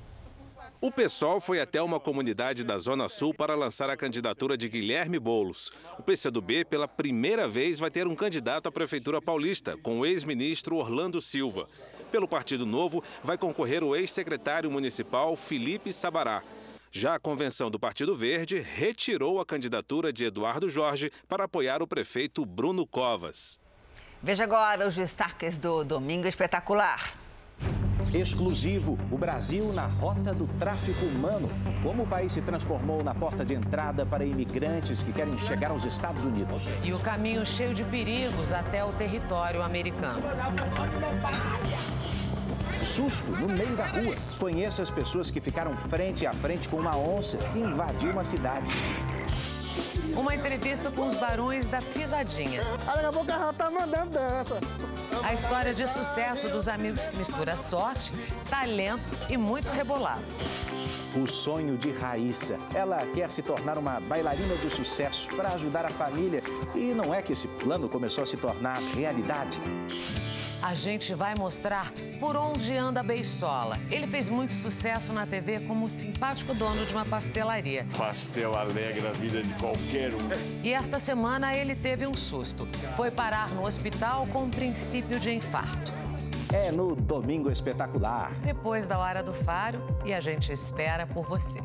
[0.80, 5.18] O PSOL foi até uma comunidade da Zona Sul para lançar a candidatura de Guilherme
[5.18, 5.72] Boulos.
[5.98, 10.76] O PCdoB, pela primeira vez, vai ter um candidato à Prefeitura Paulista, com o ex-ministro
[10.76, 11.66] Orlando Silva.
[12.12, 16.44] Pelo Partido Novo, vai concorrer o ex-secretário municipal Felipe Sabará.
[16.90, 21.86] Já a convenção do Partido Verde retirou a candidatura de Eduardo Jorge para apoiar o
[21.86, 23.60] prefeito Bruno Covas.
[24.22, 27.14] Veja agora os destaques do Domingo Espetacular.
[28.14, 31.50] Exclusivo, o Brasil na rota do tráfico humano.
[31.82, 35.84] Como o país se transformou na porta de entrada para imigrantes que querem chegar aos
[35.84, 36.84] Estados Unidos.
[36.84, 40.22] E o caminho cheio de perigos até o território americano.
[42.82, 44.14] Susto no meio da rua.
[44.38, 48.72] Conheça as pessoas que ficaram frente a frente com uma onça que invadiu uma cidade.
[50.16, 52.62] Uma entrevista com os barões da pisadinha.
[52.84, 54.60] Daqui a pouco ela tá mandando dança.
[55.22, 58.12] A história de sucesso dos amigos que mistura sorte,
[58.50, 60.22] talento e muito rebolado.
[61.14, 62.58] O sonho de Raíssa.
[62.74, 66.42] Ela quer se tornar uma bailarina de sucesso para ajudar a família.
[66.74, 69.60] E não é que esse plano começou a se tornar realidade.
[70.60, 73.78] A gente vai mostrar por onde anda a Beisola.
[73.90, 77.86] Ele fez muito sucesso na TV como o simpático dono de uma pastelaria.
[77.96, 80.18] Pastel alegra a vida de qualquer um.
[80.64, 82.66] E esta semana ele teve um susto.
[82.96, 85.92] Foi parar no hospital com um princípio de infarto.
[86.52, 88.32] É no Domingo Espetacular.
[88.42, 91.60] Depois da hora do faro e a gente espera por você.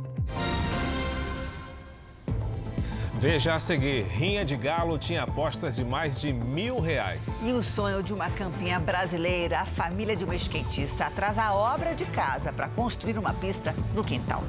[3.23, 7.41] Veja a seguir, Rinha de Galo tinha apostas de mais de mil reais.
[7.41, 11.95] E o sonho de uma campinha brasileira, a família de uma skatista atrasa a obra
[11.95, 14.43] de casa para construir uma pista no quintal.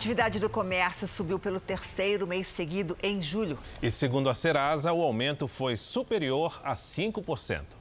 [0.00, 3.58] Atividade do comércio subiu pelo terceiro mês seguido em julho.
[3.82, 7.76] E segundo a Serasa, o aumento foi superior a 5%.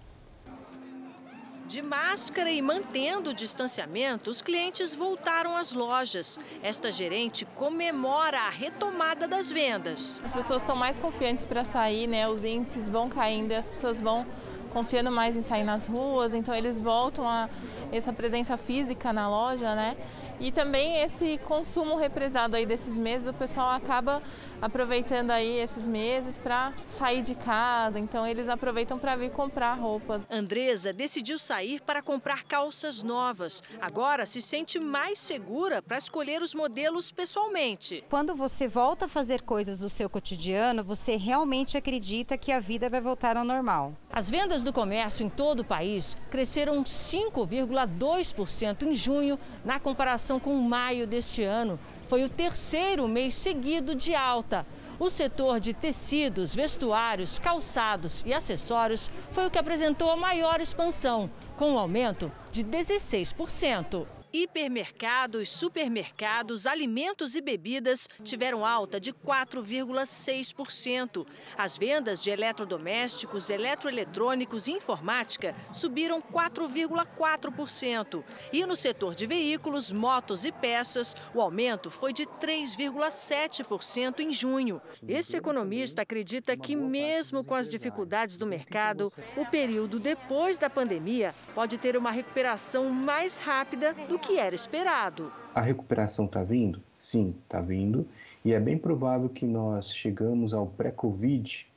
[1.65, 6.38] De máscara e mantendo o distanciamento, os clientes voltaram às lojas.
[6.62, 10.21] Esta gerente comemora a retomada das vendas.
[10.25, 12.27] As pessoas estão mais confiantes para sair, né?
[12.27, 14.25] Os índices vão caindo e as pessoas vão
[14.71, 17.49] confiando mais em sair nas ruas, então eles voltam a
[17.91, 19.97] essa presença física na loja, né?
[20.39, 24.21] E também esse consumo represado aí desses meses, o pessoal acaba
[24.61, 30.25] aproveitando aí esses meses para sair de casa, então eles aproveitam para vir comprar roupas.
[30.29, 33.63] Andresa decidiu sair para comprar calças novas.
[33.81, 38.03] Agora se sente mais segura para escolher os modelos pessoalmente.
[38.09, 42.89] Quando você volta a fazer coisas do seu cotidiano, você realmente acredita que a vida
[42.89, 43.93] vai voltar ao normal.
[44.11, 50.55] As vendas do comércio em todo o país cresceram 5,2% em junho, na comparação com
[50.55, 51.79] maio deste ano.
[52.09, 54.65] Foi o terceiro mês seguido de alta.
[54.99, 61.29] O setor de tecidos, vestuários, calçados e acessórios foi o que apresentou a maior expansão,
[61.55, 64.18] com um aumento de 16%.
[64.31, 71.25] Hipermercados, supermercados, alimentos e bebidas tiveram alta de 4,6%.
[71.57, 78.23] As vendas de eletrodomésticos, eletroeletrônicos e informática subiram 4,4%.
[78.53, 84.79] E no setor de veículos, motos e peças, o aumento foi de 3,7% em junho.
[85.07, 91.33] Esse economista acredita que, mesmo com as dificuldades do mercado, o período depois da pandemia
[91.55, 95.32] pode ter uma recuperação mais rápida do que era esperado.
[95.55, 96.82] A recuperação está vindo?
[96.93, 98.08] Sim, está vindo.
[98.43, 101.67] E é bem provável que nós chegamos ao pré-Covid,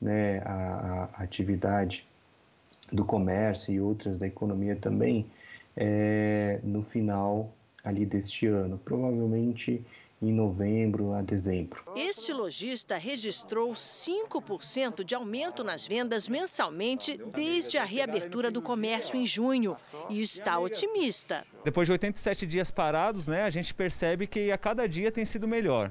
[0.00, 2.06] né, a, a, atividade
[2.92, 5.26] do comércio e outras da economia também,
[5.76, 9.84] é, no final ali deste ano, provavelmente
[10.22, 11.82] em novembro a dezembro.
[11.96, 19.26] Este lojista registrou 5% de aumento nas vendas mensalmente desde a reabertura do comércio em
[19.26, 19.76] junho
[20.08, 21.44] e está otimista.
[21.64, 25.48] Depois de 87 dias parados, né, a gente percebe que a cada dia tem sido
[25.48, 25.90] melhor.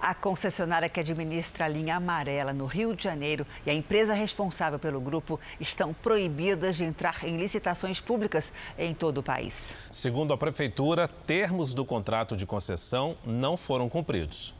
[0.00, 4.78] A concessionária que administra a linha amarela no Rio de Janeiro e a empresa responsável
[4.78, 9.74] pelo grupo estão proibidas de entrar em licitações públicas em todo o país.
[9.90, 14.54] Segundo a prefeitura, termos do contrato de concessão não foram cumpridos.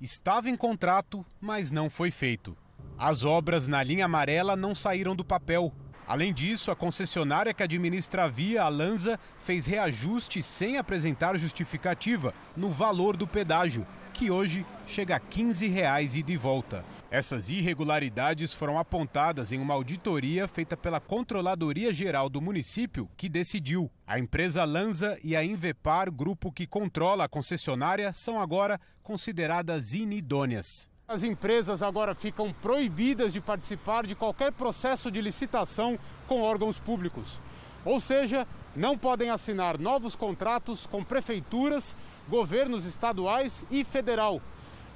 [0.00, 2.56] Estava em contrato, mas não foi feito.
[2.98, 5.72] As obras na linha amarela não saíram do papel.
[6.06, 12.34] Além disso, a concessionária que administra a via, a Lanza, fez reajuste sem apresentar justificativa
[12.54, 16.84] no valor do pedágio, que hoje chega a 15 reais e volta.
[17.10, 23.90] Essas irregularidades foram apontadas em uma auditoria feita pela Controladoria Geral do município, que decidiu.
[24.06, 30.88] A empresa Lanza e a Invepar, grupo que controla a concessionária, são agora consideradas inidôneas.
[31.08, 35.98] As empresas agora ficam proibidas de participar de qualquer processo de licitação
[36.28, 37.40] com órgãos públicos.
[37.84, 41.94] Ou seja, não podem assinar novos contratos com prefeituras,
[42.28, 44.40] governos estaduais e federal.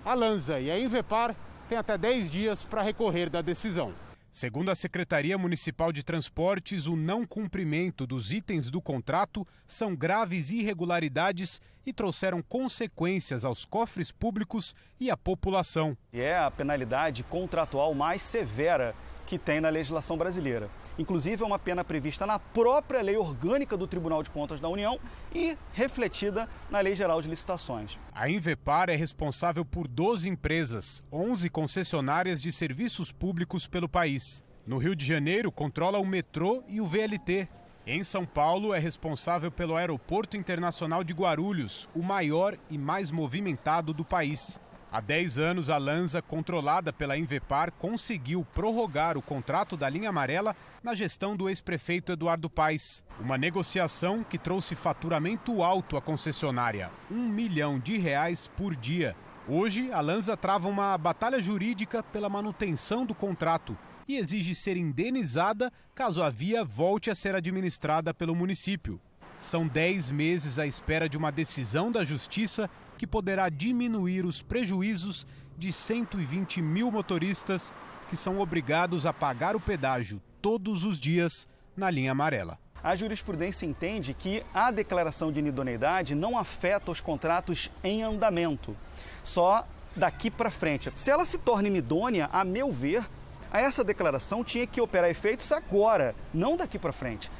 [0.05, 1.37] A Lanza e a Invepar
[1.69, 3.93] têm até 10 dias para recorrer da decisão.
[4.31, 10.51] Segundo a Secretaria Municipal de Transportes, o não cumprimento dos itens do contrato são graves
[10.51, 15.97] irregularidades e trouxeram consequências aos cofres públicos e à população.
[16.13, 18.95] É a penalidade contratual mais severa
[19.27, 20.71] que tem na legislação brasileira.
[20.99, 24.99] Inclusive, é uma pena prevista na própria lei orgânica do Tribunal de Contas da União
[25.33, 27.97] e refletida na Lei Geral de Licitações.
[28.13, 34.43] A Invepar é responsável por 12 empresas, 11 concessionárias de serviços públicos pelo país.
[34.67, 37.49] No Rio de Janeiro, controla o metrô e o VLT.
[37.87, 43.95] Em São Paulo, é responsável pelo Aeroporto Internacional de Guarulhos, o maior e mais movimentado
[43.95, 44.61] do país.
[44.91, 50.57] Há 10 anos, a Lanza, controlada pela Invepar, conseguiu prorrogar o contrato da linha amarela
[50.83, 53.05] na gestão do ex-prefeito Eduardo Paes.
[53.21, 59.15] Uma negociação que trouxe faturamento alto à concessionária, um milhão de reais por dia.
[59.47, 63.77] Hoje, a Lanza trava uma batalha jurídica pela manutenção do contrato
[64.07, 68.99] e exige ser indenizada caso a via volte a ser administrada pelo município.
[69.37, 75.27] São 10 meses à espera de uma decisão da Justiça que poderá diminuir os prejuízos
[75.57, 77.73] de 120 mil motoristas
[78.11, 82.59] que são obrigados a pagar o pedágio todos os dias na linha amarela.
[82.83, 88.77] A jurisprudência entende que a declaração de inidoneidade não afeta os contratos em andamento,
[89.25, 90.91] só daqui para frente.
[90.95, 93.05] Se ela se torna inidônea, a meu ver,
[93.53, 97.31] essa declaração tinha que operar efeitos agora, não daqui para frente.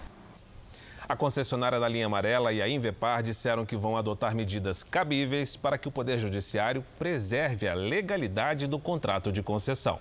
[1.09, 5.79] A concessionária da linha amarela e a Invepar disseram que vão adotar medidas cabíveis para
[5.79, 9.99] que o Poder Judiciário preserve a legalidade do contrato de concessão.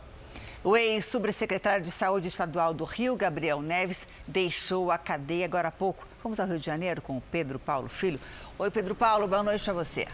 [0.62, 6.06] O ex-subsecretário de Saúde Estadual do Rio, Gabriel Neves, deixou a cadeia agora há pouco.
[6.22, 8.20] Vamos ao Rio de Janeiro com o Pedro Paulo Filho.
[8.60, 10.10] Oi, Pedro Paulo, boa noite para você.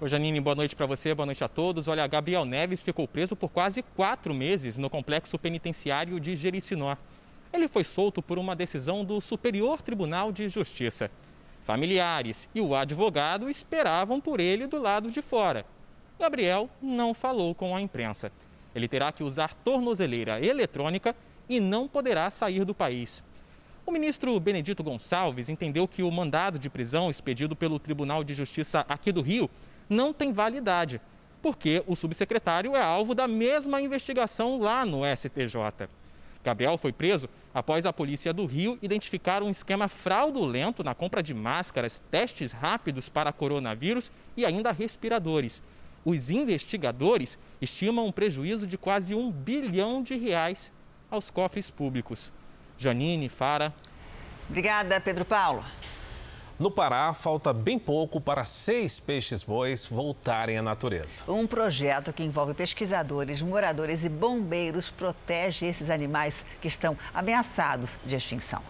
[0.00, 1.86] Oi, Janine, boa noite para você, boa noite a todos.
[1.86, 6.96] Olha, Gabriel Neves ficou preso por quase quatro meses no complexo penitenciário de Jericinó.
[7.52, 11.10] Ele foi solto por uma decisão do Superior Tribunal de Justiça.
[11.64, 15.66] Familiares e o advogado esperavam por ele do lado de fora.
[16.18, 18.30] Gabriel não falou com a imprensa.
[18.74, 21.14] Ele terá que usar tornozeleira eletrônica
[21.48, 23.22] e não poderá sair do país.
[23.84, 28.84] O ministro Benedito Gonçalves entendeu que o mandado de prisão expedido pelo Tribunal de Justiça
[28.88, 29.50] aqui do Rio
[29.88, 31.00] não tem validade,
[31.42, 35.88] porque o subsecretário é alvo da mesma investigação lá no STJ.
[36.42, 41.34] Gabriel foi preso após a polícia do Rio identificar um esquema fraudulento na compra de
[41.34, 45.62] máscaras, testes rápidos para coronavírus e ainda respiradores.
[46.04, 50.72] Os investigadores estimam um prejuízo de quase um bilhão de reais
[51.10, 52.32] aos cofres públicos.
[52.78, 53.74] Janine, Fara.
[54.48, 55.62] Obrigada, Pedro Paulo.
[56.60, 61.22] No Pará, falta bem pouco para seis peixes-bois voltarem à natureza.
[61.26, 68.14] Um projeto que envolve pesquisadores, moradores e bombeiros protege esses animais que estão ameaçados de
[68.14, 68.60] extinção.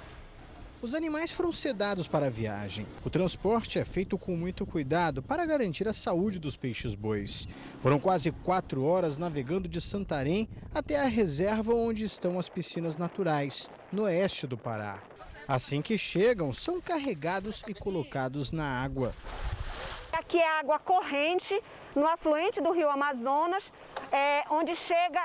[0.80, 2.86] Os animais foram sedados para a viagem.
[3.04, 7.48] O transporte é feito com muito cuidado para garantir a saúde dos peixes-bois.
[7.80, 13.68] Foram quase quatro horas navegando de Santarém até a reserva onde estão as piscinas naturais,
[13.90, 15.09] no oeste do Pará.
[15.50, 19.12] Assim que chegam, são carregados e colocados na água.
[20.12, 21.60] Aqui é água corrente,
[21.96, 23.72] no afluente do rio Amazonas,
[24.12, 25.20] é, onde chega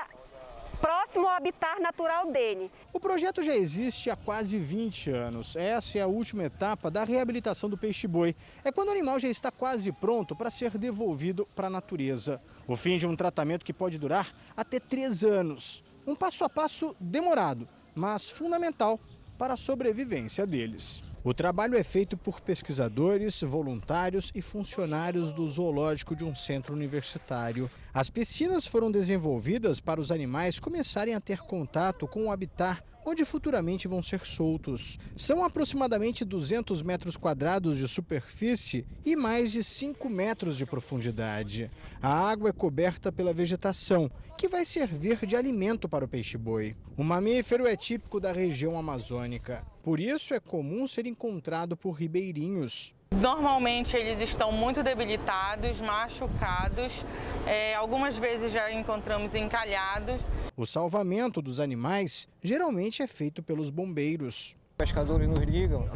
[0.80, 2.72] próximo ao habitat natural dele.
[2.92, 5.54] O projeto já existe há quase 20 anos.
[5.54, 8.34] Essa é a última etapa da reabilitação do peixe-boi.
[8.64, 12.42] É quando o animal já está quase pronto para ser devolvido para a natureza.
[12.66, 15.84] O fim de um tratamento que pode durar até três anos.
[16.04, 18.98] Um passo a passo demorado, mas fundamental
[19.36, 21.02] para a sobrevivência deles.
[21.22, 27.68] O trabalho é feito por pesquisadores, voluntários e funcionários do zoológico de um centro universitário.
[27.96, 33.24] As piscinas foram desenvolvidas para os animais começarem a ter contato com o habitat onde
[33.24, 34.98] futuramente vão ser soltos.
[35.16, 41.70] São aproximadamente 200 metros quadrados de superfície e mais de 5 metros de profundidade.
[42.02, 46.76] A água é coberta pela vegetação, que vai servir de alimento para o peixe-boi.
[46.98, 52.94] O mamífero é típico da região amazônica, por isso é comum ser encontrado por ribeirinhos.
[53.10, 57.04] Normalmente eles estão muito debilitados, machucados,
[57.46, 60.20] é, algumas vezes já encontramos encalhados.
[60.56, 64.56] O salvamento dos animais geralmente é feito pelos bombeiros.
[64.76, 65.88] Pescadores nos ligam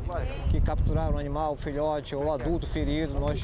[0.51, 3.20] que capturaram o animal, filhote ou adulto ferido.
[3.20, 3.43] Nós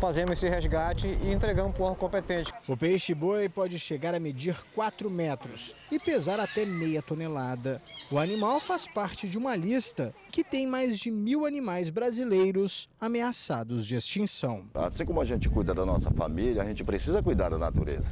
[0.00, 2.50] fazemos esse resgate e entregamos para o órgão competente.
[2.66, 7.82] O peixe-boi pode chegar a medir 4 metros e pesar até meia tonelada.
[8.10, 13.84] O animal faz parte de uma lista que tem mais de mil animais brasileiros ameaçados
[13.84, 14.64] de extinção.
[14.74, 18.10] Assim como a gente cuida da nossa família, a gente precisa cuidar da natureza.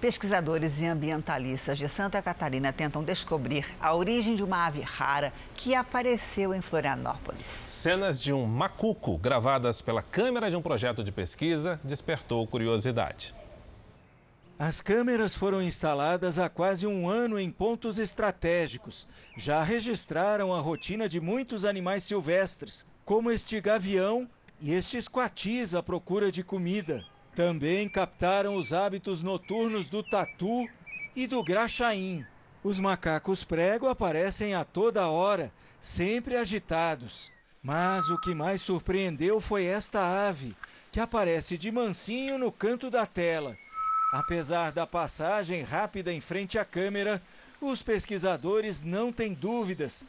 [0.00, 5.74] Pesquisadores e ambientalistas de Santa Catarina tentam descobrir a origem de uma ave rara que
[5.74, 7.46] apareceu em Florianópolis.
[7.66, 13.34] Cenas de um macuco gravadas pela câmera de um projeto de pesquisa despertou curiosidade.
[14.58, 19.06] As câmeras foram instaladas há quase um ano em pontos estratégicos.
[19.34, 24.28] Já registraram a rotina de muitos animais silvestres, como este gavião
[24.60, 27.02] e estes coatis à procura de comida.
[27.36, 30.66] Também captaram os hábitos noturnos do tatu
[31.14, 32.24] e do graxaim.
[32.64, 37.30] Os macacos prego aparecem a toda hora, sempre agitados.
[37.62, 40.56] Mas o que mais surpreendeu foi esta ave,
[40.90, 43.54] que aparece de mansinho no canto da tela.
[44.14, 47.20] Apesar da passagem rápida em frente à câmera,
[47.60, 50.06] os pesquisadores não têm dúvidas.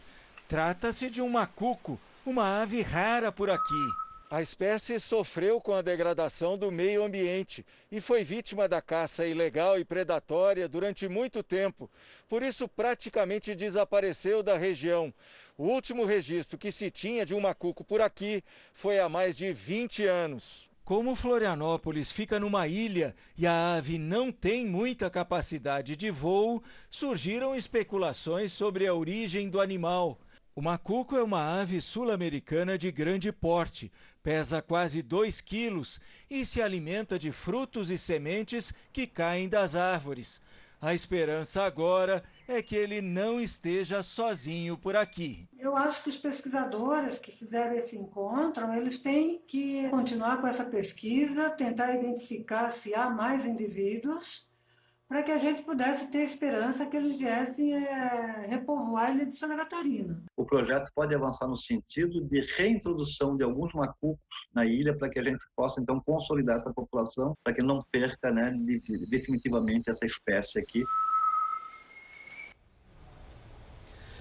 [0.47, 4.06] Trata-se de um macuco, uma ave rara por aqui.
[4.29, 9.79] A espécie sofreu com a degradação do meio ambiente e foi vítima da caça ilegal
[9.79, 11.89] e predatória durante muito tempo.
[12.27, 15.13] Por isso, praticamente desapareceu da região.
[15.57, 19.53] O último registro que se tinha de um macuco por aqui foi há mais de
[19.53, 20.69] 20 anos.
[20.83, 27.55] Como Florianópolis fica numa ilha e a ave não tem muita capacidade de voo, surgiram
[27.55, 30.19] especulações sobre a origem do animal.
[30.57, 33.91] O macuco é uma ave sul-americana de grande porte,
[34.27, 40.41] pesa quase 2 quilos e se alimenta de frutos e sementes que caem das árvores.
[40.81, 45.47] A esperança agora é que ele não esteja sozinho por aqui.
[45.57, 50.65] Eu acho que os pesquisadores que fizeram esse encontro, eles têm que continuar com essa
[50.65, 54.56] pesquisa, tentar identificar se há mais indivíduos
[55.07, 59.33] para que a gente pudesse ter esperança que eles viessem é, repovoar a ilha de
[59.33, 60.21] Santa Catarina.
[60.35, 64.19] O projeto pode avançar no sentido de reintrodução de alguns macucos
[64.53, 68.31] na ilha para que a gente possa então consolidar essa população, para que não perca
[68.31, 68.53] né,
[69.09, 70.83] definitivamente essa espécie aqui.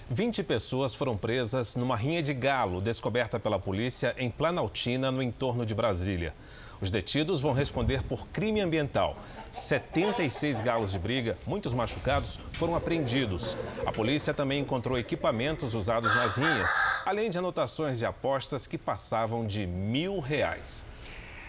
[0.09, 5.67] 20 pessoas foram presas numa rinha de galo descoberta pela polícia em Planaltina, no entorno
[5.67, 6.33] de Brasília.
[6.81, 9.17] Os detidos vão responder por crime ambiental.
[9.51, 13.57] 76 galos de briga, muitos machucados, foram apreendidos.
[13.87, 16.71] A polícia também encontrou equipamentos usados nas rinhas,
[17.05, 20.85] além de anotações de apostas que passavam de mil reais.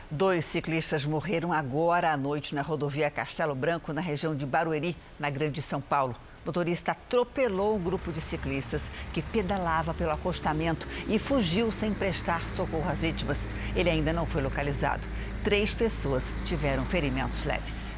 [0.09, 5.29] Dois ciclistas morreram agora à noite na rodovia Castelo Branco, na região de Barueri, na
[5.29, 6.15] Grande São Paulo
[6.47, 12.89] motorista atropelou um grupo de ciclistas que pedalava pelo acostamento e fugiu sem prestar socorro
[12.89, 13.47] às vítimas.
[13.75, 15.05] Ele ainda não foi localizado.
[15.43, 17.95] Três pessoas tiveram ferimentos leves.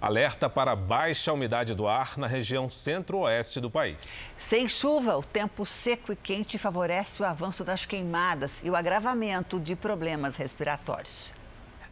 [0.00, 4.18] Alerta para baixa umidade do ar na região centro-oeste do país.
[4.38, 9.60] Sem chuva, o tempo seco e quente favorece o avanço das queimadas e o agravamento
[9.60, 11.34] de problemas respiratórios.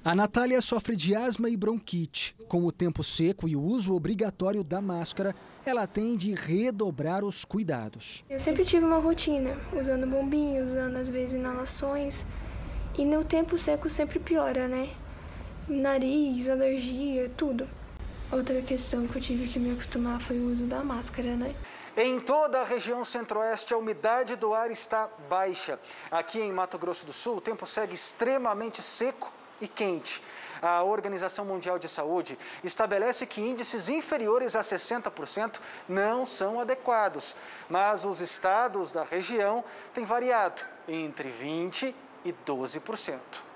[0.03, 2.35] A Natália sofre de asma e bronquite.
[2.49, 5.35] Com o tempo seco e o uso obrigatório da máscara,
[5.67, 8.25] ela tem de redobrar os cuidados.
[8.31, 12.25] Eu sempre tive uma rotina, usando bombinho, usando às vezes inalações.
[12.97, 14.89] E no tempo seco sempre piora, né?
[15.69, 17.69] Nariz, alergia, tudo.
[18.31, 21.55] Outra questão que eu tive que me acostumar foi o uso da máscara, né?
[21.97, 25.81] Em toda a região centro-oeste, a umidade do ar está baixa.
[26.11, 30.23] Aqui em Mato Grosso do Sul, o tempo segue extremamente seco e quente.
[30.61, 35.59] A Organização Mundial de Saúde estabelece que índices inferiores a 60%
[35.89, 37.35] não são adequados,
[37.67, 39.65] mas os estados da região
[39.95, 41.95] têm variado entre 20%
[42.27, 43.48] e 12%.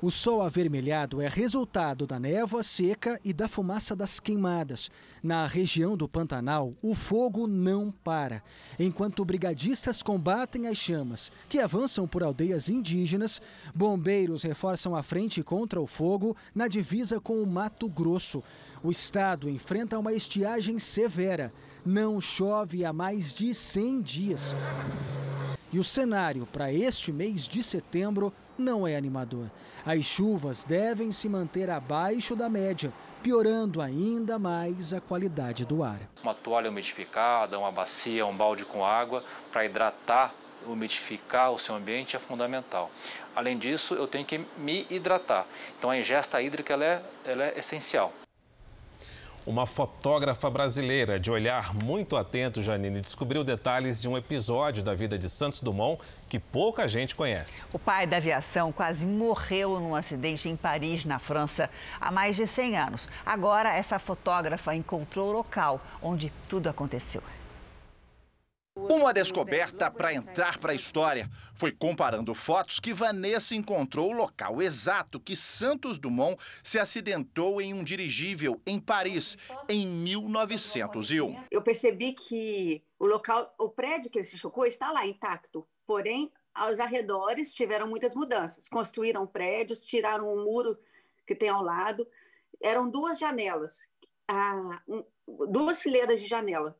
[0.00, 4.88] O sol avermelhado é resultado da névoa seca e da fumaça das queimadas.
[5.20, 8.40] Na região do Pantanal, o fogo não para.
[8.78, 13.42] Enquanto brigadistas combatem as chamas, que avançam por aldeias indígenas,
[13.74, 18.40] bombeiros reforçam a frente contra o fogo na divisa com o Mato Grosso.
[18.84, 21.52] O estado enfrenta uma estiagem severa.
[21.84, 24.56] Não chove há mais de 100 dias.
[25.72, 29.50] E o cenário para este mês de setembro não é animador.
[29.86, 32.92] As chuvas devem se manter abaixo da média,
[33.22, 36.00] piorando ainda mais a qualidade do ar.
[36.22, 40.34] Uma toalha umidificada, uma bacia, um balde com água para hidratar,
[40.66, 42.90] umidificar o seu ambiente é fundamental.
[43.34, 45.46] Além disso, eu tenho que me hidratar.
[45.78, 48.12] Então a ingesta hídrica ela é, ela é essencial.
[49.48, 55.18] Uma fotógrafa brasileira de olhar muito atento, Janine, descobriu detalhes de um episódio da vida
[55.18, 57.66] de Santos Dumont que pouca gente conhece.
[57.72, 62.46] O pai da aviação quase morreu num acidente em Paris, na França, há mais de
[62.46, 63.08] 100 anos.
[63.24, 67.22] Agora, essa fotógrafa encontrou o local onde tudo aconteceu.
[68.90, 71.28] Uma descoberta para entrar para a história.
[71.54, 77.74] Foi comparando fotos que Vanessa encontrou o local exato que Santos Dumont se acidentou em
[77.74, 79.36] um dirigível em Paris
[79.68, 81.36] em 1901.
[81.50, 86.32] Eu percebi que o local, o prédio que ele se chocou está lá intacto, porém
[86.54, 88.70] aos arredores tiveram muitas mudanças.
[88.70, 90.78] Construíram prédios, tiraram um muro
[91.26, 92.08] que tem ao lado.
[92.58, 93.86] Eram duas janelas,
[94.26, 95.04] ah, um,
[95.46, 96.74] duas fileiras de janela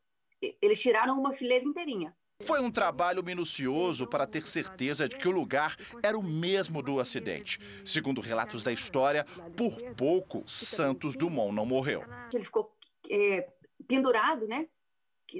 [0.61, 2.15] eles tiraram uma fileira inteirinha.
[2.43, 6.99] Foi um trabalho minucioso para ter certeza de que o lugar era o mesmo do
[6.99, 7.59] acidente.
[7.83, 9.25] Segundo relatos da história,
[9.57, 12.01] por pouco Santos Dumont não morreu.
[12.33, 12.73] Ele ficou
[13.09, 13.49] é,
[13.87, 14.67] pendurado, né?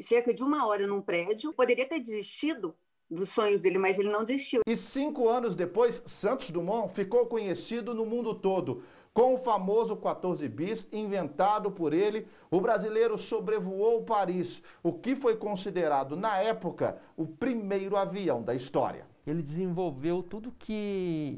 [0.02, 1.54] Cerca de uma hora num prédio.
[1.54, 2.76] Poderia ter desistido
[3.10, 4.62] dos sonhos dele, mas ele não desistiu.
[4.68, 8.84] E cinco anos depois, Santos Dumont ficou conhecido no mundo todo.
[9.20, 15.36] Com o famoso 14 bis inventado por ele, o brasileiro sobrevoou Paris, o que foi
[15.36, 19.06] considerado na época o primeiro avião da história.
[19.28, 21.38] Ele desenvolveu tudo que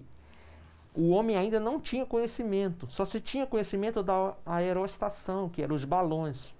[0.93, 2.85] o homem ainda não tinha conhecimento.
[2.87, 6.53] Só se tinha conhecimento da aeroestação, que eram os balões.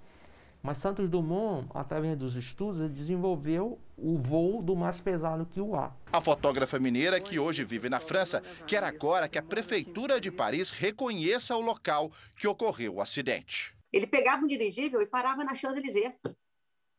[0.64, 5.98] Mas Santos Dumont, através dos estudos, desenvolveu o voo do mais pesado que o ar.
[6.14, 10.70] A fotógrafa mineira, que hoje vive na França, quer agora que a Prefeitura de Paris
[10.70, 13.76] reconheça o local que ocorreu o acidente.
[13.92, 16.14] Ele pegava um dirigível e parava na Champs-Élysées.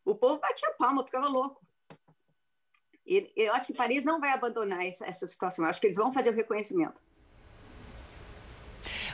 [0.05, 1.65] O povo batia palma, ficava louco.
[3.07, 5.65] E eu acho que Paris não vai abandonar essa, essa situação.
[5.65, 7.01] Eu acho que eles vão fazer o reconhecimento.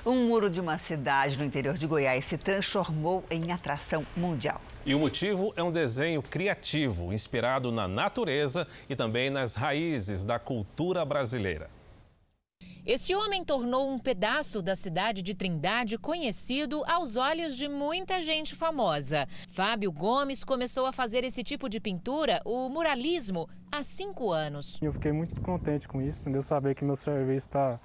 [0.08, 4.58] Um muro de uma cidade no interior de Goiás se transformou em atração mundial.
[4.86, 10.38] E o motivo é um desenho criativo, inspirado na natureza e também nas raízes da
[10.38, 11.68] cultura brasileira.
[12.86, 18.54] Esse homem tornou um pedaço da cidade de Trindade conhecido aos olhos de muita gente
[18.54, 19.28] famosa.
[19.48, 24.78] Fábio Gomes começou a fazer esse tipo de pintura, o muralismo, há cinco anos.
[24.80, 26.40] Eu fiquei muito contente com isso, entendeu?
[26.40, 27.78] Saber que meu serviço está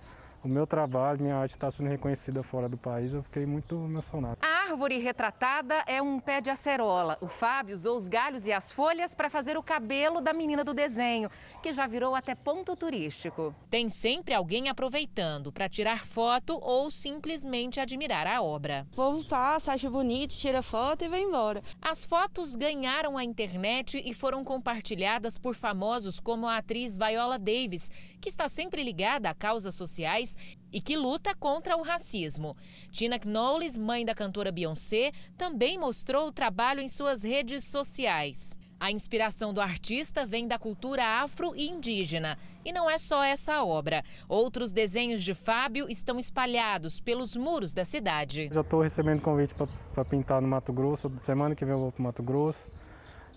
[0.44, 4.38] o meu trabalho, minha arte está sendo reconhecida fora do país, eu fiquei muito emocionado.
[4.42, 7.18] A árvore retratada é um pé de acerola.
[7.22, 10.74] O Fábio usou os galhos e as folhas para fazer o cabelo da menina do
[10.74, 11.30] desenho,
[11.62, 13.56] que já virou até ponto turístico.
[13.70, 18.86] Tem sempre alguém aproveitando para tirar foto ou simplesmente admirar a obra.
[18.92, 21.62] O povo passa, acha bonito, tira foto e vai embora.
[21.82, 27.90] As fotos ganharam a internet e foram compartilhadas por famosos como a atriz Viola Davis,
[28.24, 30.38] que está sempre ligada a causas sociais
[30.72, 32.56] e que luta contra o racismo.
[32.90, 38.58] Tina Knowles, mãe da cantora Beyoncé, também mostrou o trabalho em suas redes sociais.
[38.80, 42.38] A inspiração do artista vem da cultura afro e indígena.
[42.64, 44.02] E não é só essa obra.
[44.30, 48.50] Outros desenhos de Fábio estão espalhados pelos muros da cidade.
[48.54, 51.12] Já estou recebendo convite para pintar no Mato Grosso.
[51.20, 52.72] Semana que vem eu vou para o Mato Grosso.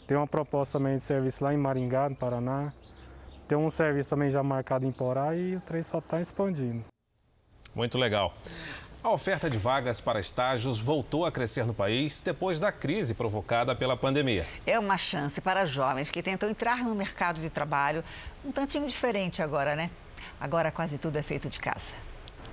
[0.06, 2.72] Tem uma proposta também de serviço lá em Maringá, no Paraná.
[3.48, 6.84] Tem um serviço também já marcado em Porá e o trem só está expandindo.
[7.74, 8.34] Muito legal.
[9.04, 13.72] A oferta de vagas para estágios voltou a crescer no país depois da crise provocada
[13.72, 14.44] pela pandemia.
[14.66, 18.02] É uma chance para jovens que tentam entrar no mercado de trabalho
[18.44, 19.92] um tantinho diferente agora, né?
[20.40, 21.92] Agora quase tudo é feito de casa.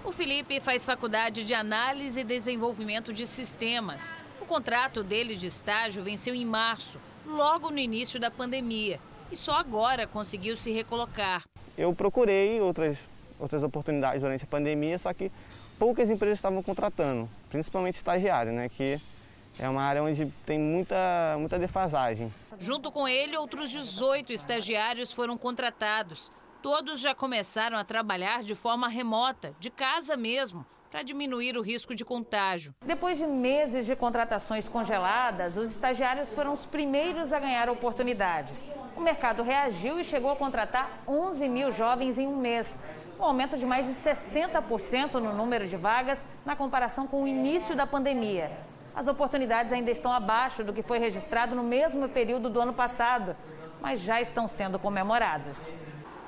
[0.03, 4.13] O Felipe faz faculdade de análise e desenvolvimento de sistemas.
[4.39, 8.99] O contrato dele de estágio venceu em março, logo no início da pandemia
[9.33, 11.43] e só agora conseguiu se recolocar.
[11.75, 12.99] Eu procurei outras,
[13.39, 15.31] outras oportunidades durante a pandemia, só que
[15.79, 19.01] poucas empresas estavam contratando, principalmente estagiário, né, que
[19.57, 22.31] é uma área onde tem muita, muita defasagem.
[22.59, 26.31] Junto com ele, outros 18 estagiários foram contratados.
[26.61, 30.63] Todos já começaram a trabalhar de forma remota, de casa mesmo,
[30.93, 32.75] para diminuir o risco de contágio.
[32.85, 38.63] Depois de meses de contratações congeladas, os estagiários foram os primeiros a ganhar oportunidades.
[38.95, 42.77] O mercado reagiu e chegou a contratar 11 mil jovens em um mês,
[43.19, 47.75] um aumento de mais de 60% no número de vagas na comparação com o início
[47.75, 48.51] da pandemia.
[48.93, 53.35] As oportunidades ainda estão abaixo do que foi registrado no mesmo período do ano passado,
[53.81, 55.75] mas já estão sendo comemoradas.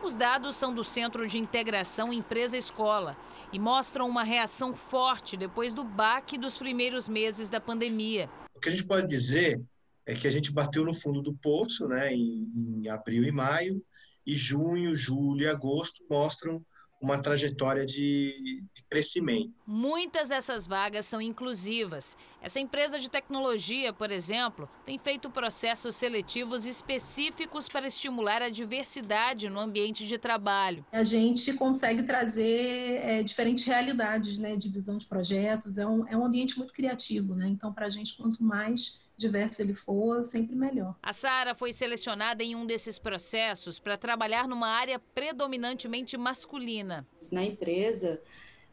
[0.06, 3.18] Os dados são do Centro de Integração Empresa-Escola
[3.52, 8.30] e mostram uma reação forte depois do baque dos primeiros meses da pandemia.
[8.54, 9.60] O que a gente pode dizer
[10.06, 13.84] é que a gente bateu no fundo do poço né, em, em abril e maio,
[14.24, 16.64] e junho, julho e agosto mostram
[17.02, 18.36] uma trajetória de,
[18.74, 19.54] de, crescimento.
[19.66, 22.18] Muitas dessas vagas são inclusivas.
[22.42, 29.50] Essa empresa de tecnologia, por exemplo, tem feito processos seletivos específicos para estimular a diversidade
[29.50, 30.86] no ambiente de trabalho.
[30.92, 35.78] A gente consegue trazer é, diferentes realidades, né, de visão de projetos.
[35.78, 37.48] É um, é um ambiente muito criativo, né?
[37.48, 40.96] Então, para a gente, quanto mais diverso ele for, sempre melhor.
[41.02, 47.08] A Sara foi selecionada em um desses processos para trabalhar numa área predominantemente masculina.
[47.32, 48.22] Na empresa,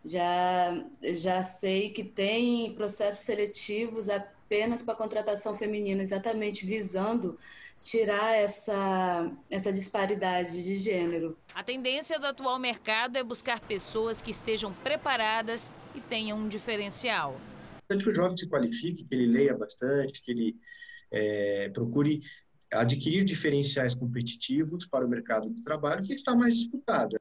[0.04, 7.38] já, já sei que tem processos seletivos apenas para contratação feminina, exatamente visando
[7.80, 11.36] tirar essa, essa disparidade de gênero.
[11.52, 17.36] A tendência do atual mercado é buscar pessoas que estejam preparadas e tenham um diferencial.
[17.88, 20.56] Que o jovem se qualifique, que ele leia bastante, que ele
[21.10, 22.22] é, procure
[22.72, 27.20] adquirir diferenciais competitivos para o mercado de trabalho que está mais disputado.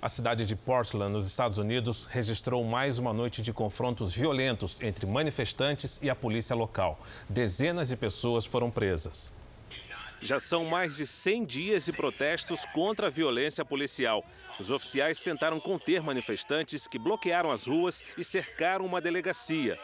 [0.00, 5.06] A cidade de Portland, nos Estados Unidos, registrou mais uma noite de confrontos violentos entre
[5.06, 7.00] manifestantes e a polícia local.
[7.28, 9.32] Dezenas de pessoas foram presas.
[10.26, 14.24] Já são mais de 100 dias de protestos contra a violência policial.
[14.58, 19.78] Os oficiais tentaram conter manifestantes que bloquearam as ruas e cercaram uma delegacia.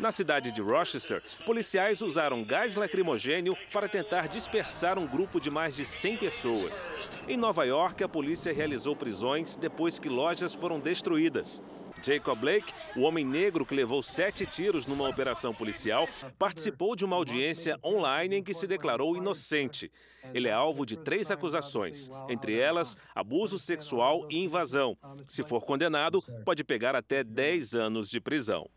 [0.00, 5.76] Na cidade de Rochester, policiais usaram gás lacrimogênio para tentar dispersar um grupo de mais
[5.76, 6.90] de 100 pessoas.
[7.28, 11.62] Em Nova York, a polícia realizou prisões depois que lojas foram destruídas.
[12.02, 17.16] Jacob Blake, o homem negro que levou sete tiros numa operação policial, participou de uma
[17.16, 19.90] audiência online em que se declarou inocente.
[20.34, 24.96] Ele é alvo de três acusações, entre elas abuso sexual e invasão.
[25.28, 28.68] Se for condenado, pode pegar até 10 anos de prisão.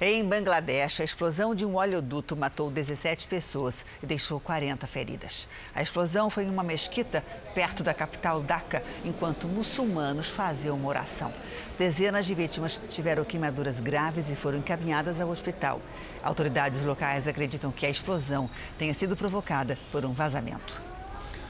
[0.00, 5.48] Em Bangladesh, a explosão de um oleoduto matou 17 pessoas e deixou 40 feridas.
[5.74, 7.22] A explosão foi em uma mesquita
[7.54, 11.32] perto da capital Dhaka, enquanto muçulmanos faziam uma oração.
[11.78, 15.80] Dezenas de vítimas tiveram queimaduras graves e foram encaminhadas ao hospital.
[16.22, 20.93] Autoridades locais acreditam que a explosão tenha sido provocada por um vazamento.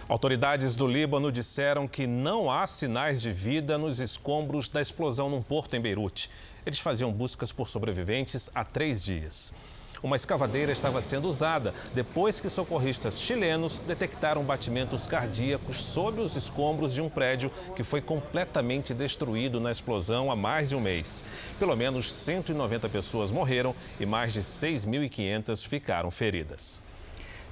[0.06, 5.40] Autoridades do Líbano disseram que não há sinais de vida nos escombros da explosão num
[5.40, 6.30] porto em Beirute.
[6.66, 9.54] Eles faziam buscas por sobreviventes há três dias.
[10.02, 16.92] Uma escavadeira estava sendo usada depois que socorristas chilenos detectaram batimentos cardíacos sob os escombros
[16.92, 21.24] de um prédio que foi completamente destruído na explosão há mais de um mês.
[21.58, 26.82] Pelo menos 190 pessoas morreram e mais de 6.500 ficaram feridas.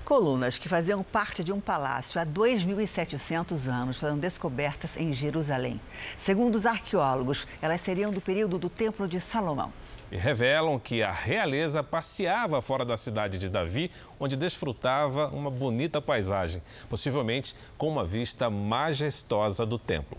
[0.04, 5.80] Colunas que faziam parte de um palácio há 2.700 anos foram descobertas em Jerusalém.
[6.18, 9.72] Segundo os arqueólogos, elas seriam do período do Templo de Salomão.
[10.10, 16.02] E revelam que a realeza passeava fora da cidade de Davi, onde desfrutava uma bonita
[16.02, 20.18] paisagem, possivelmente com uma vista majestosa do templo.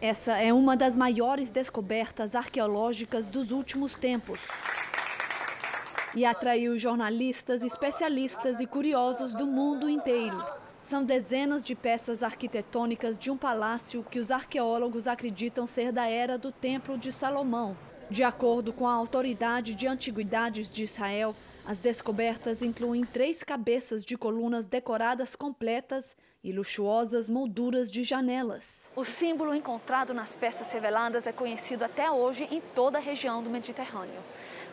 [0.00, 4.40] Essa é uma das maiores descobertas arqueológicas dos últimos tempos
[6.18, 10.44] e atraiu jornalistas, especialistas e curiosos do mundo inteiro.
[10.82, 16.36] São dezenas de peças arquitetônicas de um palácio que os arqueólogos acreditam ser da era
[16.36, 17.76] do Templo de Salomão.
[18.10, 24.18] De acordo com a Autoridade de Antiguidades de Israel, as descobertas incluem três cabeças de
[24.18, 26.04] colunas decoradas completas
[26.42, 28.88] e luxuosas molduras de janelas.
[28.96, 33.50] O símbolo encontrado nas peças reveladas é conhecido até hoje em toda a região do
[33.50, 34.20] Mediterrâneo.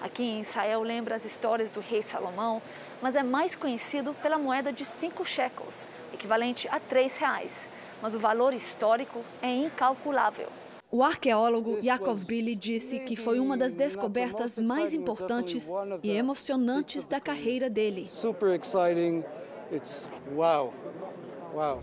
[0.01, 2.61] Aqui em Israel lembra as histórias do rei Salomão,
[3.01, 7.69] mas é mais conhecido pela moeda de 5 shekels, equivalente a 3 reais.
[8.01, 10.49] Mas o valor histórico é incalculável.
[10.91, 15.69] O arqueólogo Yaakov Billy disse que foi uma das descobertas mais importantes
[16.03, 18.07] e emocionantes da carreira dele.
[18.07, 19.23] Super exciting.
[19.71, 20.71] It's wow.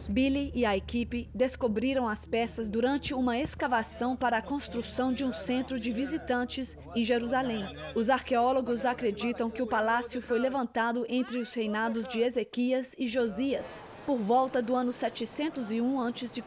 [0.09, 5.33] Billy e a equipe descobriram as peças durante uma escavação para a construção de um
[5.33, 7.65] centro de visitantes em Jerusalém.
[7.95, 13.83] Os arqueólogos acreditam que o palácio foi levantado entre os reinados de Ezequias e Josias,
[14.05, 16.43] por volta do ano 701 a.C.,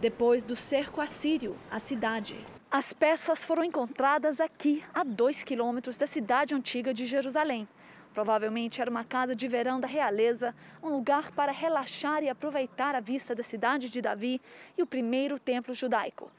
[0.00, 2.36] depois do cerco assírio à cidade.
[2.70, 7.68] As peças foram encontradas aqui, a dois quilômetros da cidade antiga de Jerusalém.
[8.16, 13.00] Provavelmente era uma casa de verão da realeza, um lugar para relaxar e aproveitar a
[13.00, 14.40] vista da cidade de Davi
[14.74, 16.30] e o primeiro templo judaico.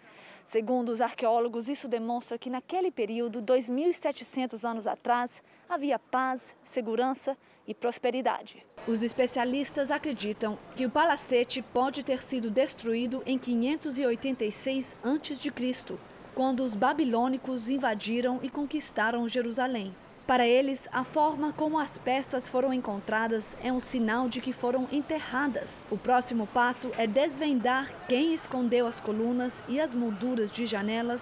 [0.47, 5.29] Segundo os arqueólogos, isso demonstra que naquele período, 2.700 anos atrás,
[5.69, 8.65] havia paz, segurança e prosperidade.
[8.87, 15.97] Os especialistas acreditam que o palacete pode ter sido destruído em 586 a.C.,
[16.33, 19.93] quando os babilônicos invadiram e conquistaram Jerusalém.
[20.27, 24.85] Para eles, a forma como as peças foram encontradas é um sinal de que foram
[24.91, 25.69] enterradas.
[25.89, 31.21] O próximo passo é desvendar quem escondeu as colunas e as molduras de janelas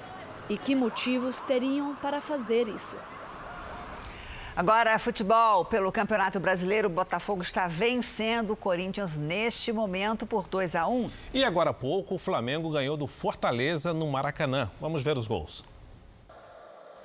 [0.50, 2.96] e que motivos teriam para fazer isso.
[4.56, 5.66] Agora, futebol.
[5.66, 11.08] Pelo Campeonato Brasileiro, o Botafogo está vencendo o Corinthians neste momento por 2 a 1.
[11.32, 14.72] E agora há pouco, o Flamengo ganhou do Fortaleza no Maracanã.
[14.82, 15.64] Vamos ver os gols.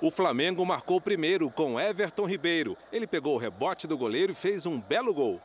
[0.02, 2.74] O Flamengo marcou primeiro com Everton Ribeiro.
[2.90, 5.38] Ele pegou o rebote do goleiro e fez um belo gol.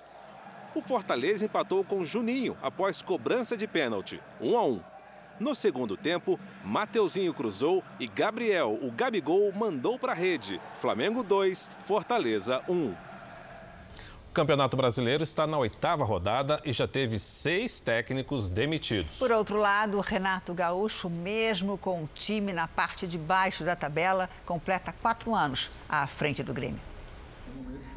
[0.73, 4.81] O Fortaleza empatou com Juninho após cobrança de pênalti, 1 a 1.
[5.41, 10.61] No segundo tempo, Mateuzinho cruzou e Gabriel, o Gabigol, mandou para a rede.
[10.75, 12.91] Flamengo 2, Fortaleza 1.
[12.91, 12.95] O
[14.35, 19.17] Campeonato Brasileiro está na oitava rodada e já teve seis técnicos demitidos.
[19.17, 24.29] Por outro lado, Renato Gaúcho, mesmo com o time na parte de baixo da tabela,
[24.45, 26.81] completa quatro anos à frente do Grêmio.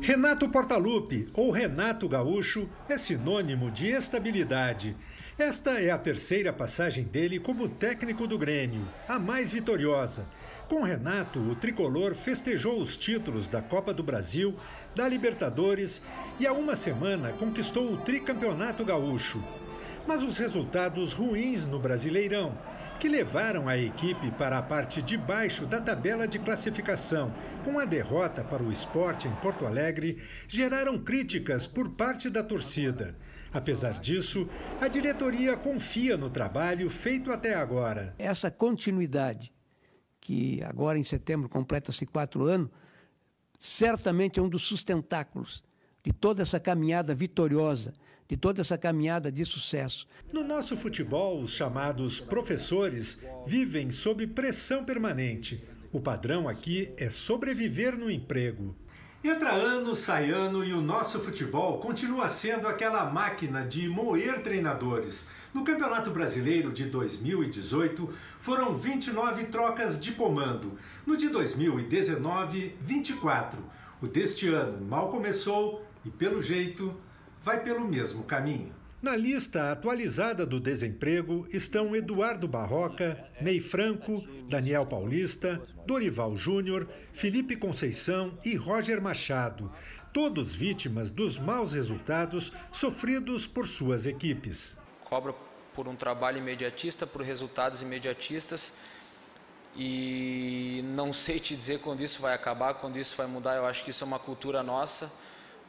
[0.01, 4.97] Renato Portaluppi, ou Renato Gaúcho, é sinônimo de estabilidade.
[5.36, 10.24] Esta é a terceira passagem dele como técnico do Grêmio, a mais vitoriosa.
[10.68, 14.54] Com Renato, o tricolor festejou os títulos da Copa do Brasil,
[14.94, 16.02] da Libertadores
[16.38, 19.42] e há uma semana conquistou o tricampeonato gaúcho.
[20.06, 22.56] Mas os resultados ruins no Brasileirão,
[23.00, 27.32] que levaram a equipe para a parte de baixo da tabela de classificação,
[27.64, 33.16] com a derrota para o esporte em Porto Alegre, geraram críticas por parte da torcida.
[33.50, 34.46] Apesar disso,
[34.78, 38.14] a diretoria confia no trabalho feito até agora.
[38.18, 39.50] Essa continuidade,
[40.20, 42.70] que agora em setembro completa-se quatro anos,
[43.58, 45.62] certamente é um dos sustentáculos
[46.02, 47.92] de toda essa caminhada vitoriosa,
[48.28, 50.06] de toda essa caminhada de sucesso.
[50.32, 55.64] No nosso futebol, os chamados professores vivem sob pressão permanente.
[55.90, 58.76] O padrão aqui é sobreviver no emprego.
[59.24, 65.28] Entra ano, sai ano e o nosso futebol continua sendo aquela máquina de moer treinadores.
[65.55, 70.74] No Campeonato Brasileiro de 2018, foram 29 trocas de comando.
[71.07, 73.59] No de 2019, 24.
[74.03, 76.94] O deste ano mal começou e, pelo jeito,
[77.42, 78.76] vai pelo mesmo caminho.
[79.01, 87.57] Na lista atualizada do desemprego estão Eduardo Barroca, Ney Franco, Daniel Paulista, Dorival Júnior, Felipe
[87.57, 89.70] Conceição e Roger Machado,
[90.12, 94.76] todos vítimas dos maus resultados sofridos por suas equipes.
[95.09, 95.34] Cobra
[95.74, 98.80] por um trabalho imediatista, por resultados imediatistas
[99.76, 103.56] e não sei te dizer quando isso vai acabar, quando isso vai mudar.
[103.56, 105.12] Eu acho que isso é uma cultura nossa,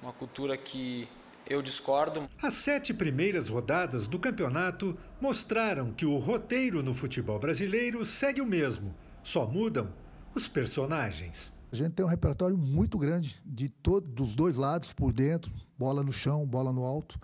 [0.01, 1.07] uma cultura que
[1.47, 2.29] eu discordo.
[2.41, 8.45] As sete primeiras rodadas do campeonato mostraram que o roteiro no futebol brasileiro segue o
[8.45, 9.93] mesmo, só mudam
[10.33, 11.53] os personagens.
[11.71, 16.03] A gente tem um repertório muito grande de todos dos dois lados, por dentro, bola
[16.03, 17.19] no chão, bola no alto.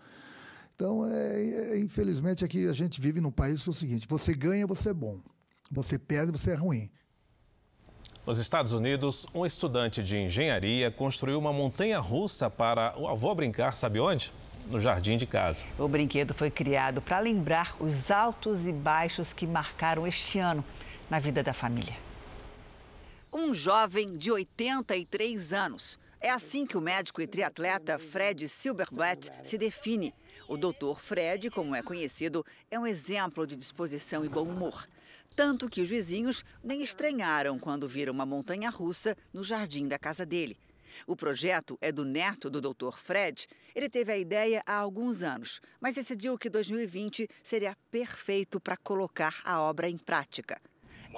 [0.76, 4.34] Então, é, é, infelizmente, aqui a gente vive num país que é o seguinte: você
[4.34, 5.22] ganha, você é bom.
[5.72, 6.92] Você perde, você é ruim.
[8.28, 13.76] Nos Estados Unidos, um estudante de engenharia construiu uma montanha russa para o avô brincar,
[13.76, 14.34] sabe onde?
[14.68, 15.64] No jardim de casa.
[15.78, 20.66] O brinquedo foi criado para lembrar os altos e baixos que marcaram este ano
[21.10, 21.96] na vida da família.
[23.32, 26.00] Um jovem de 83 anos.
[26.20, 30.12] É assim que o médico e triatleta Fred Silverblatt se define.
[30.48, 34.88] O doutor Fred, como é conhecido, é um exemplo de disposição e bom humor.
[35.36, 40.24] Tanto que os vizinhos nem estranharam quando viram uma montanha russa no jardim da casa
[40.26, 40.56] dele.
[41.08, 42.96] O projeto é do neto do Dr.
[42.96, 43.48] Fred.
[43.74, 49.42] Ele teve a ideia há alguns anos, mas decidiu que 2020 seria perfeito para colocar
[49.44, 50.62] a obra em prática.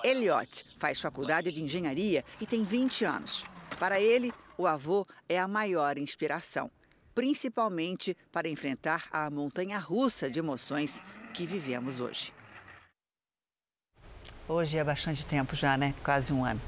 [0.03, 3.43] Elliot faz faculdade de engenharia e tem 20 anos.
[3.77, 6.71] Para ele, o avô é a maior inspiração,
[7.17, 11.01] principalmente para enfrentar a montanha russa de emoções
[11.33, 12.31] que vivemos hoje.
[14.47, 15.95] Hoje é bastante tempo já, né?
[16.03, 16.61] Quase um ano.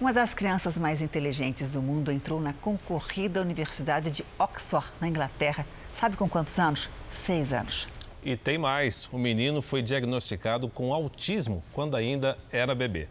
[0.00, 5.66] Uma das crianças mais inteligentes do mundo entrou na concorrida Universidade de Oxford, na Inglaterra.
[6.00, 6.88] Sabe com quantos anos?
[7.12, 7.86] Seis anos.
[8.24, 13.08] E tem mais: o menino foi diagnosticado com autismo quando ainda era bebê.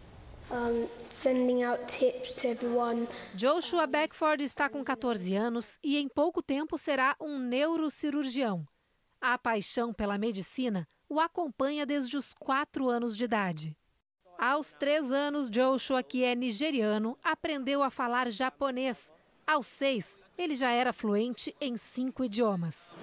[0.52, 0.86] Um,
[3.34, 8.68] Joshua Beckford está com 14 anos e em pouco tempo será um neurocirurgião.
[9.22, 13.78] A paixão pela medicina o acompanha desde os 4 anos de idade.
[14.38, 19.14] Aos três anos, Joshua, que é nigeriano, aprendeu a falar japonês.
[19.48, 22.96] Aos seis, ele já era fluente em cinco idiomas.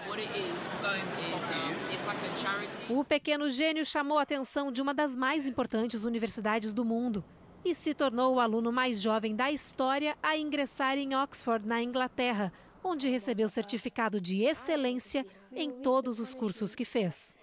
[2.90, 7.24] O pequeno gênio chamou a atenção de uma das mais importantes universidades do mundo
[7.64, 12.52] e se tornou o aluno mais jovem da história a ingressar em Oxford, na Inglaterra,
[12.82, 17.36] onde recebeu certificado de excelência em todos os cursos que fez.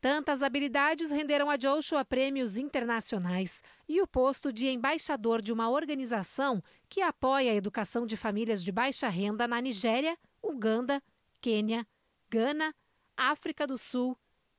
[0.00, 6.62] Tantas habilidades renderam a Joshua prêmios internacionais e o posto de embaixador de uma organização
[6.88, 11.02] que apoia a educação de famílias de baixa renda na Nigéria, Uganda,
[11.40, 11.86] Quênia,
[12.30, 12.74] Gana,
[13.16, 14.16] África do Sul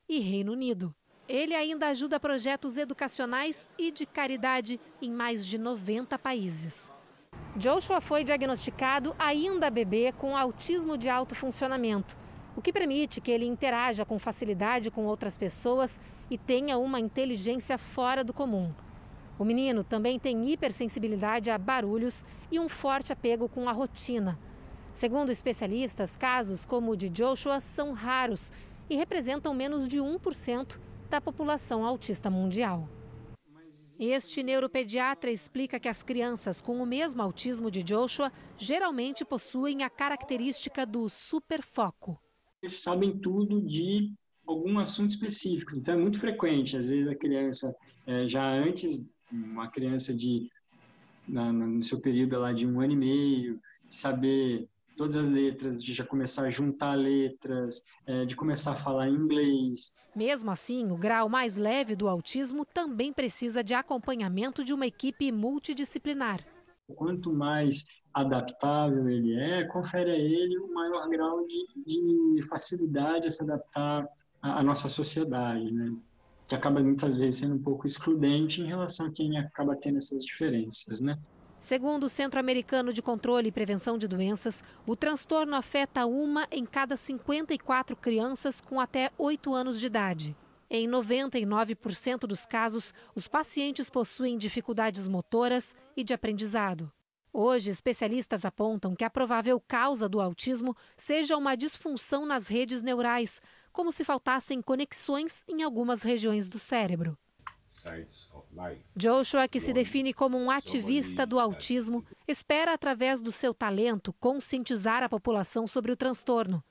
[0.08, 0.94] e Reino Unido.
[1.28, 6.90] Ele ainda ajuda projetos educacionais e de caridade em mais de 90 países.
[7.54, 12.16] Joshua foi diagnosticado ainda bebê com autismo de alto funcionamento,
[12.56, 16.00] o que permite que ele interaja com facilidade com outras pessoas
[16.30, 18.72] e tenha uma inteligência fora do comum.
[19.38, 24.38] O menino também tem hipersensibilidade a barulhos e um forte apego com a rotina.
[24.90, 28.50] Segundo especialistas, casos como o de Joshua são raros
[28.88, 32.88] e representam menos de 1% da população autista mundial.
[33.98, 39.90] Este neuropediatra explica que as crianças com o mesmo autismo de Joshua geralmente possuem a
[39.90, 42.20] característica do superfoco.
[42.62, 44.12] Eles sabem tudo de
[44.46, 46.76] algum assunto específico, então é muito frequente.
[46.76, 50.48] Às vezes a criança, é, já antes, uma criança de
[51.26, 55.94] na, no seu período lá de um ano e meio, saber todas as letras, de
[55.94, 59.94] já começar a juntar letras, é, de começar a falar inglês.
[60.14, 65.30] Mesmo assim, o grau mais leve do autismo também precisa de acompanhamento de uma equipe
[65.30, 66.44] multidisciplinar.
[66.96, 73.30] Quanto mais adaptável ele é, confere a ele um maior grau de, de facilidade a
[73.30, 74.04] se adaptar
[74.42, 75.94] à, à nossa sociedade, né?
[76.48, 80.24] que acaba muitas vezes sendo um pouco excludente em relação a quem acaba tendo essas
[80.24, 81.16] diferenças, né?
[81.60, 86.64] Segundo o Centro Americano de Controle e Prevenção de Doenças, o transtorno afeta uma em
[86.64, 90.36] cada 54 crianças com até 8 anos de idade.
[90.70, 96.92] Em 99% dos casos, os pacientes possuem dificuldades motoras e de aprendizado.
[97.32, 103.42] Hoje, especialistas apontam que a provável causa do autismo seja uma disfunção nas redes neurais,
[103.72, 107.18] como se faltassem conexões em algumas regiões do cérebro.
[108.96, 115.02] Joshua, que se define como um ativista do autismo, espera, através do seu talento, conscientizar
[115.02, 116.62] a população sobre o transtorno.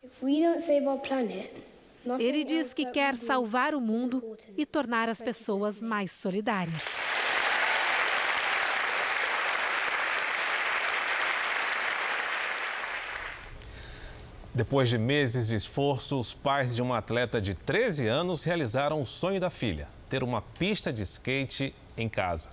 [2.19, 4.23] Ele diz que quer salvar o mundo
[4.57, 7.06] e tornar as pessoas mais solidárias.
[14.57, 19.05] Depois de meses de esforço, os pais de uma atleta de 13 anos realizaram o
[19.05, 22.49] sonho da filha: ter uma pista de skate em casa.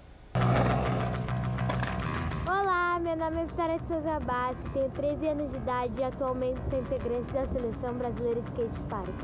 [2.47, 6.61] Olá, meu nome é Vitória de Souza Bassi, tenho 13 anos de idade e atualmente
[6.69, 9.15] sou integrante da Seleção Brasileira de Skate Park.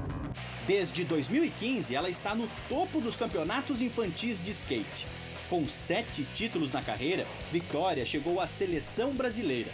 [0.67, 5.07] Desde 2015, ela está no topo dos campeonatos infantis de skate.
[5.51, 9.71] Com sete títulos na carreira, Vitória chegou à Seleção Brasileira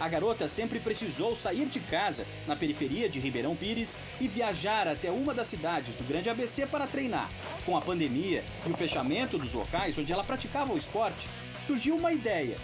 [0.00, 5.10] a garota sempre precisou sair de casa, na periferia de Ribeirão Pires, e viajar até
[5.10, 7.30] uma das cidades do Grande ABC para treinar.
[7.66, 11.28] Com a pandemia e o fechamento dos locais onde ela praticava o esporte,
[11.62, 12.56] surgiu uma ideia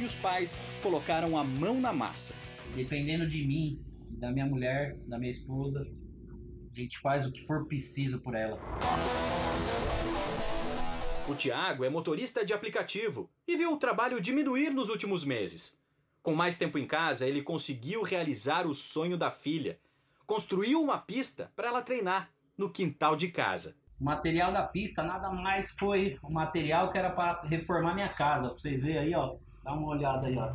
[0.00, 2.34] e os pais colocaram a mão na massa.
[2.76, 5.84] Dependendo de mim, da minha mulher, da minha esposa,
[6.72, 8.58] a gente faz o que for preciso por ela.
[11.28, 15.82] O Tiago é motorista de aplicativo e viu o trabalho diminuir nos últimos meses.
[16.24, 19.78] Com mais tempo em casa, ele conseguiu realizar o sonho da filha.
[20.26, 23.76] Construiu uma pista para ela treinar no quintal de casa.
[24.00, 28.48] O material da pista nada mais foi o material que era para reformar minha casa.
[28.48, 29.36] Pra vocês verem aí, ó.
[29.62, 30.50] Dá uma olhada aí, ó.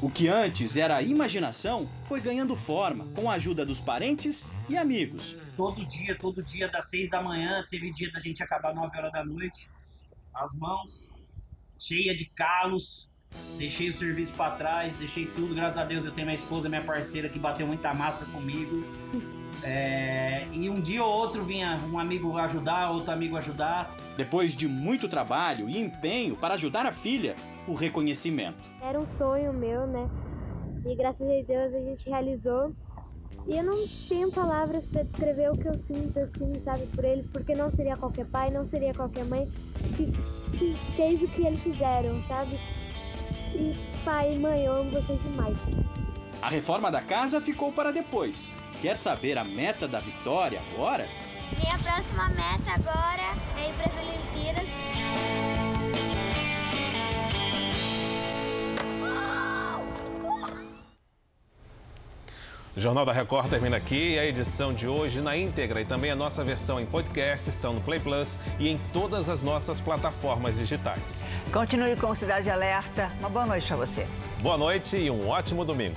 [0.00, 5.36] O que antes era imaginação foi ganhando forma com a ajuda dos parentes e amigos.
[5.56, 9.10] Todo dia, todo dia, das seis da manhã, teve dia da gente acabar nove horas
[9.10, 9.68] da noite.
[10.32, 11.12] As mãos
[11.76, 13.12] cheias de calos,
[13.56, 15.54] Deixei o serviço para trás, deixei tudo.
[15.54, 18.84] Graças a Deus eu tenho minha esposa, minha parceira que bateu muita massa comigo.
[19.64, 23.94] É, e um dia ou outro vinha um amigo ajudar, outro amigo ajudar.
[24.16, 27.34] Depois de muito trabalho e empenho para ajudar a filha,
[27.66, 28.68] o reconhecimento.
[28.80, 30.08] Era um sonho meu, né?
[30.86, 32.72] E graças a Deus a gente realizou.
[33.46, 37.26] E eu não tenho palavras para descrever o que eu sinto, assim, sabe, por eles,
[37.28, 39.50] porque não seria qualquer pai, não seria qualquer mãe
[39.96, 40.12] que,
[40.58, 42.58] que fez o que eles fizeram, sabe?
[43.58, 45.56] E pai e mãe, eu amo vocês demais.
[46.40, 48.54] A reforma da casa ficou para depois.
[48.80, 51.08] Quer saber a meta da vitória agora?
[51.58, 55.37] Minha próxima meta agora é ir para as Olimpíadas.
[62.76, 66.10] O Jornal da Record termina aqui e a edição de hoje na íntegra e também
[66.10, 70.58] a nossa versão em podcast estão no Play Plus e em todas as nossas plataformas
[70.58, 71.24] digitais.
[71.52, 73.10] Continue com Cidade Alerta.
[73.18, 74.06] Uma boa noite para você.
[74.40, 75.96] Boa noite e um ótimo domingo.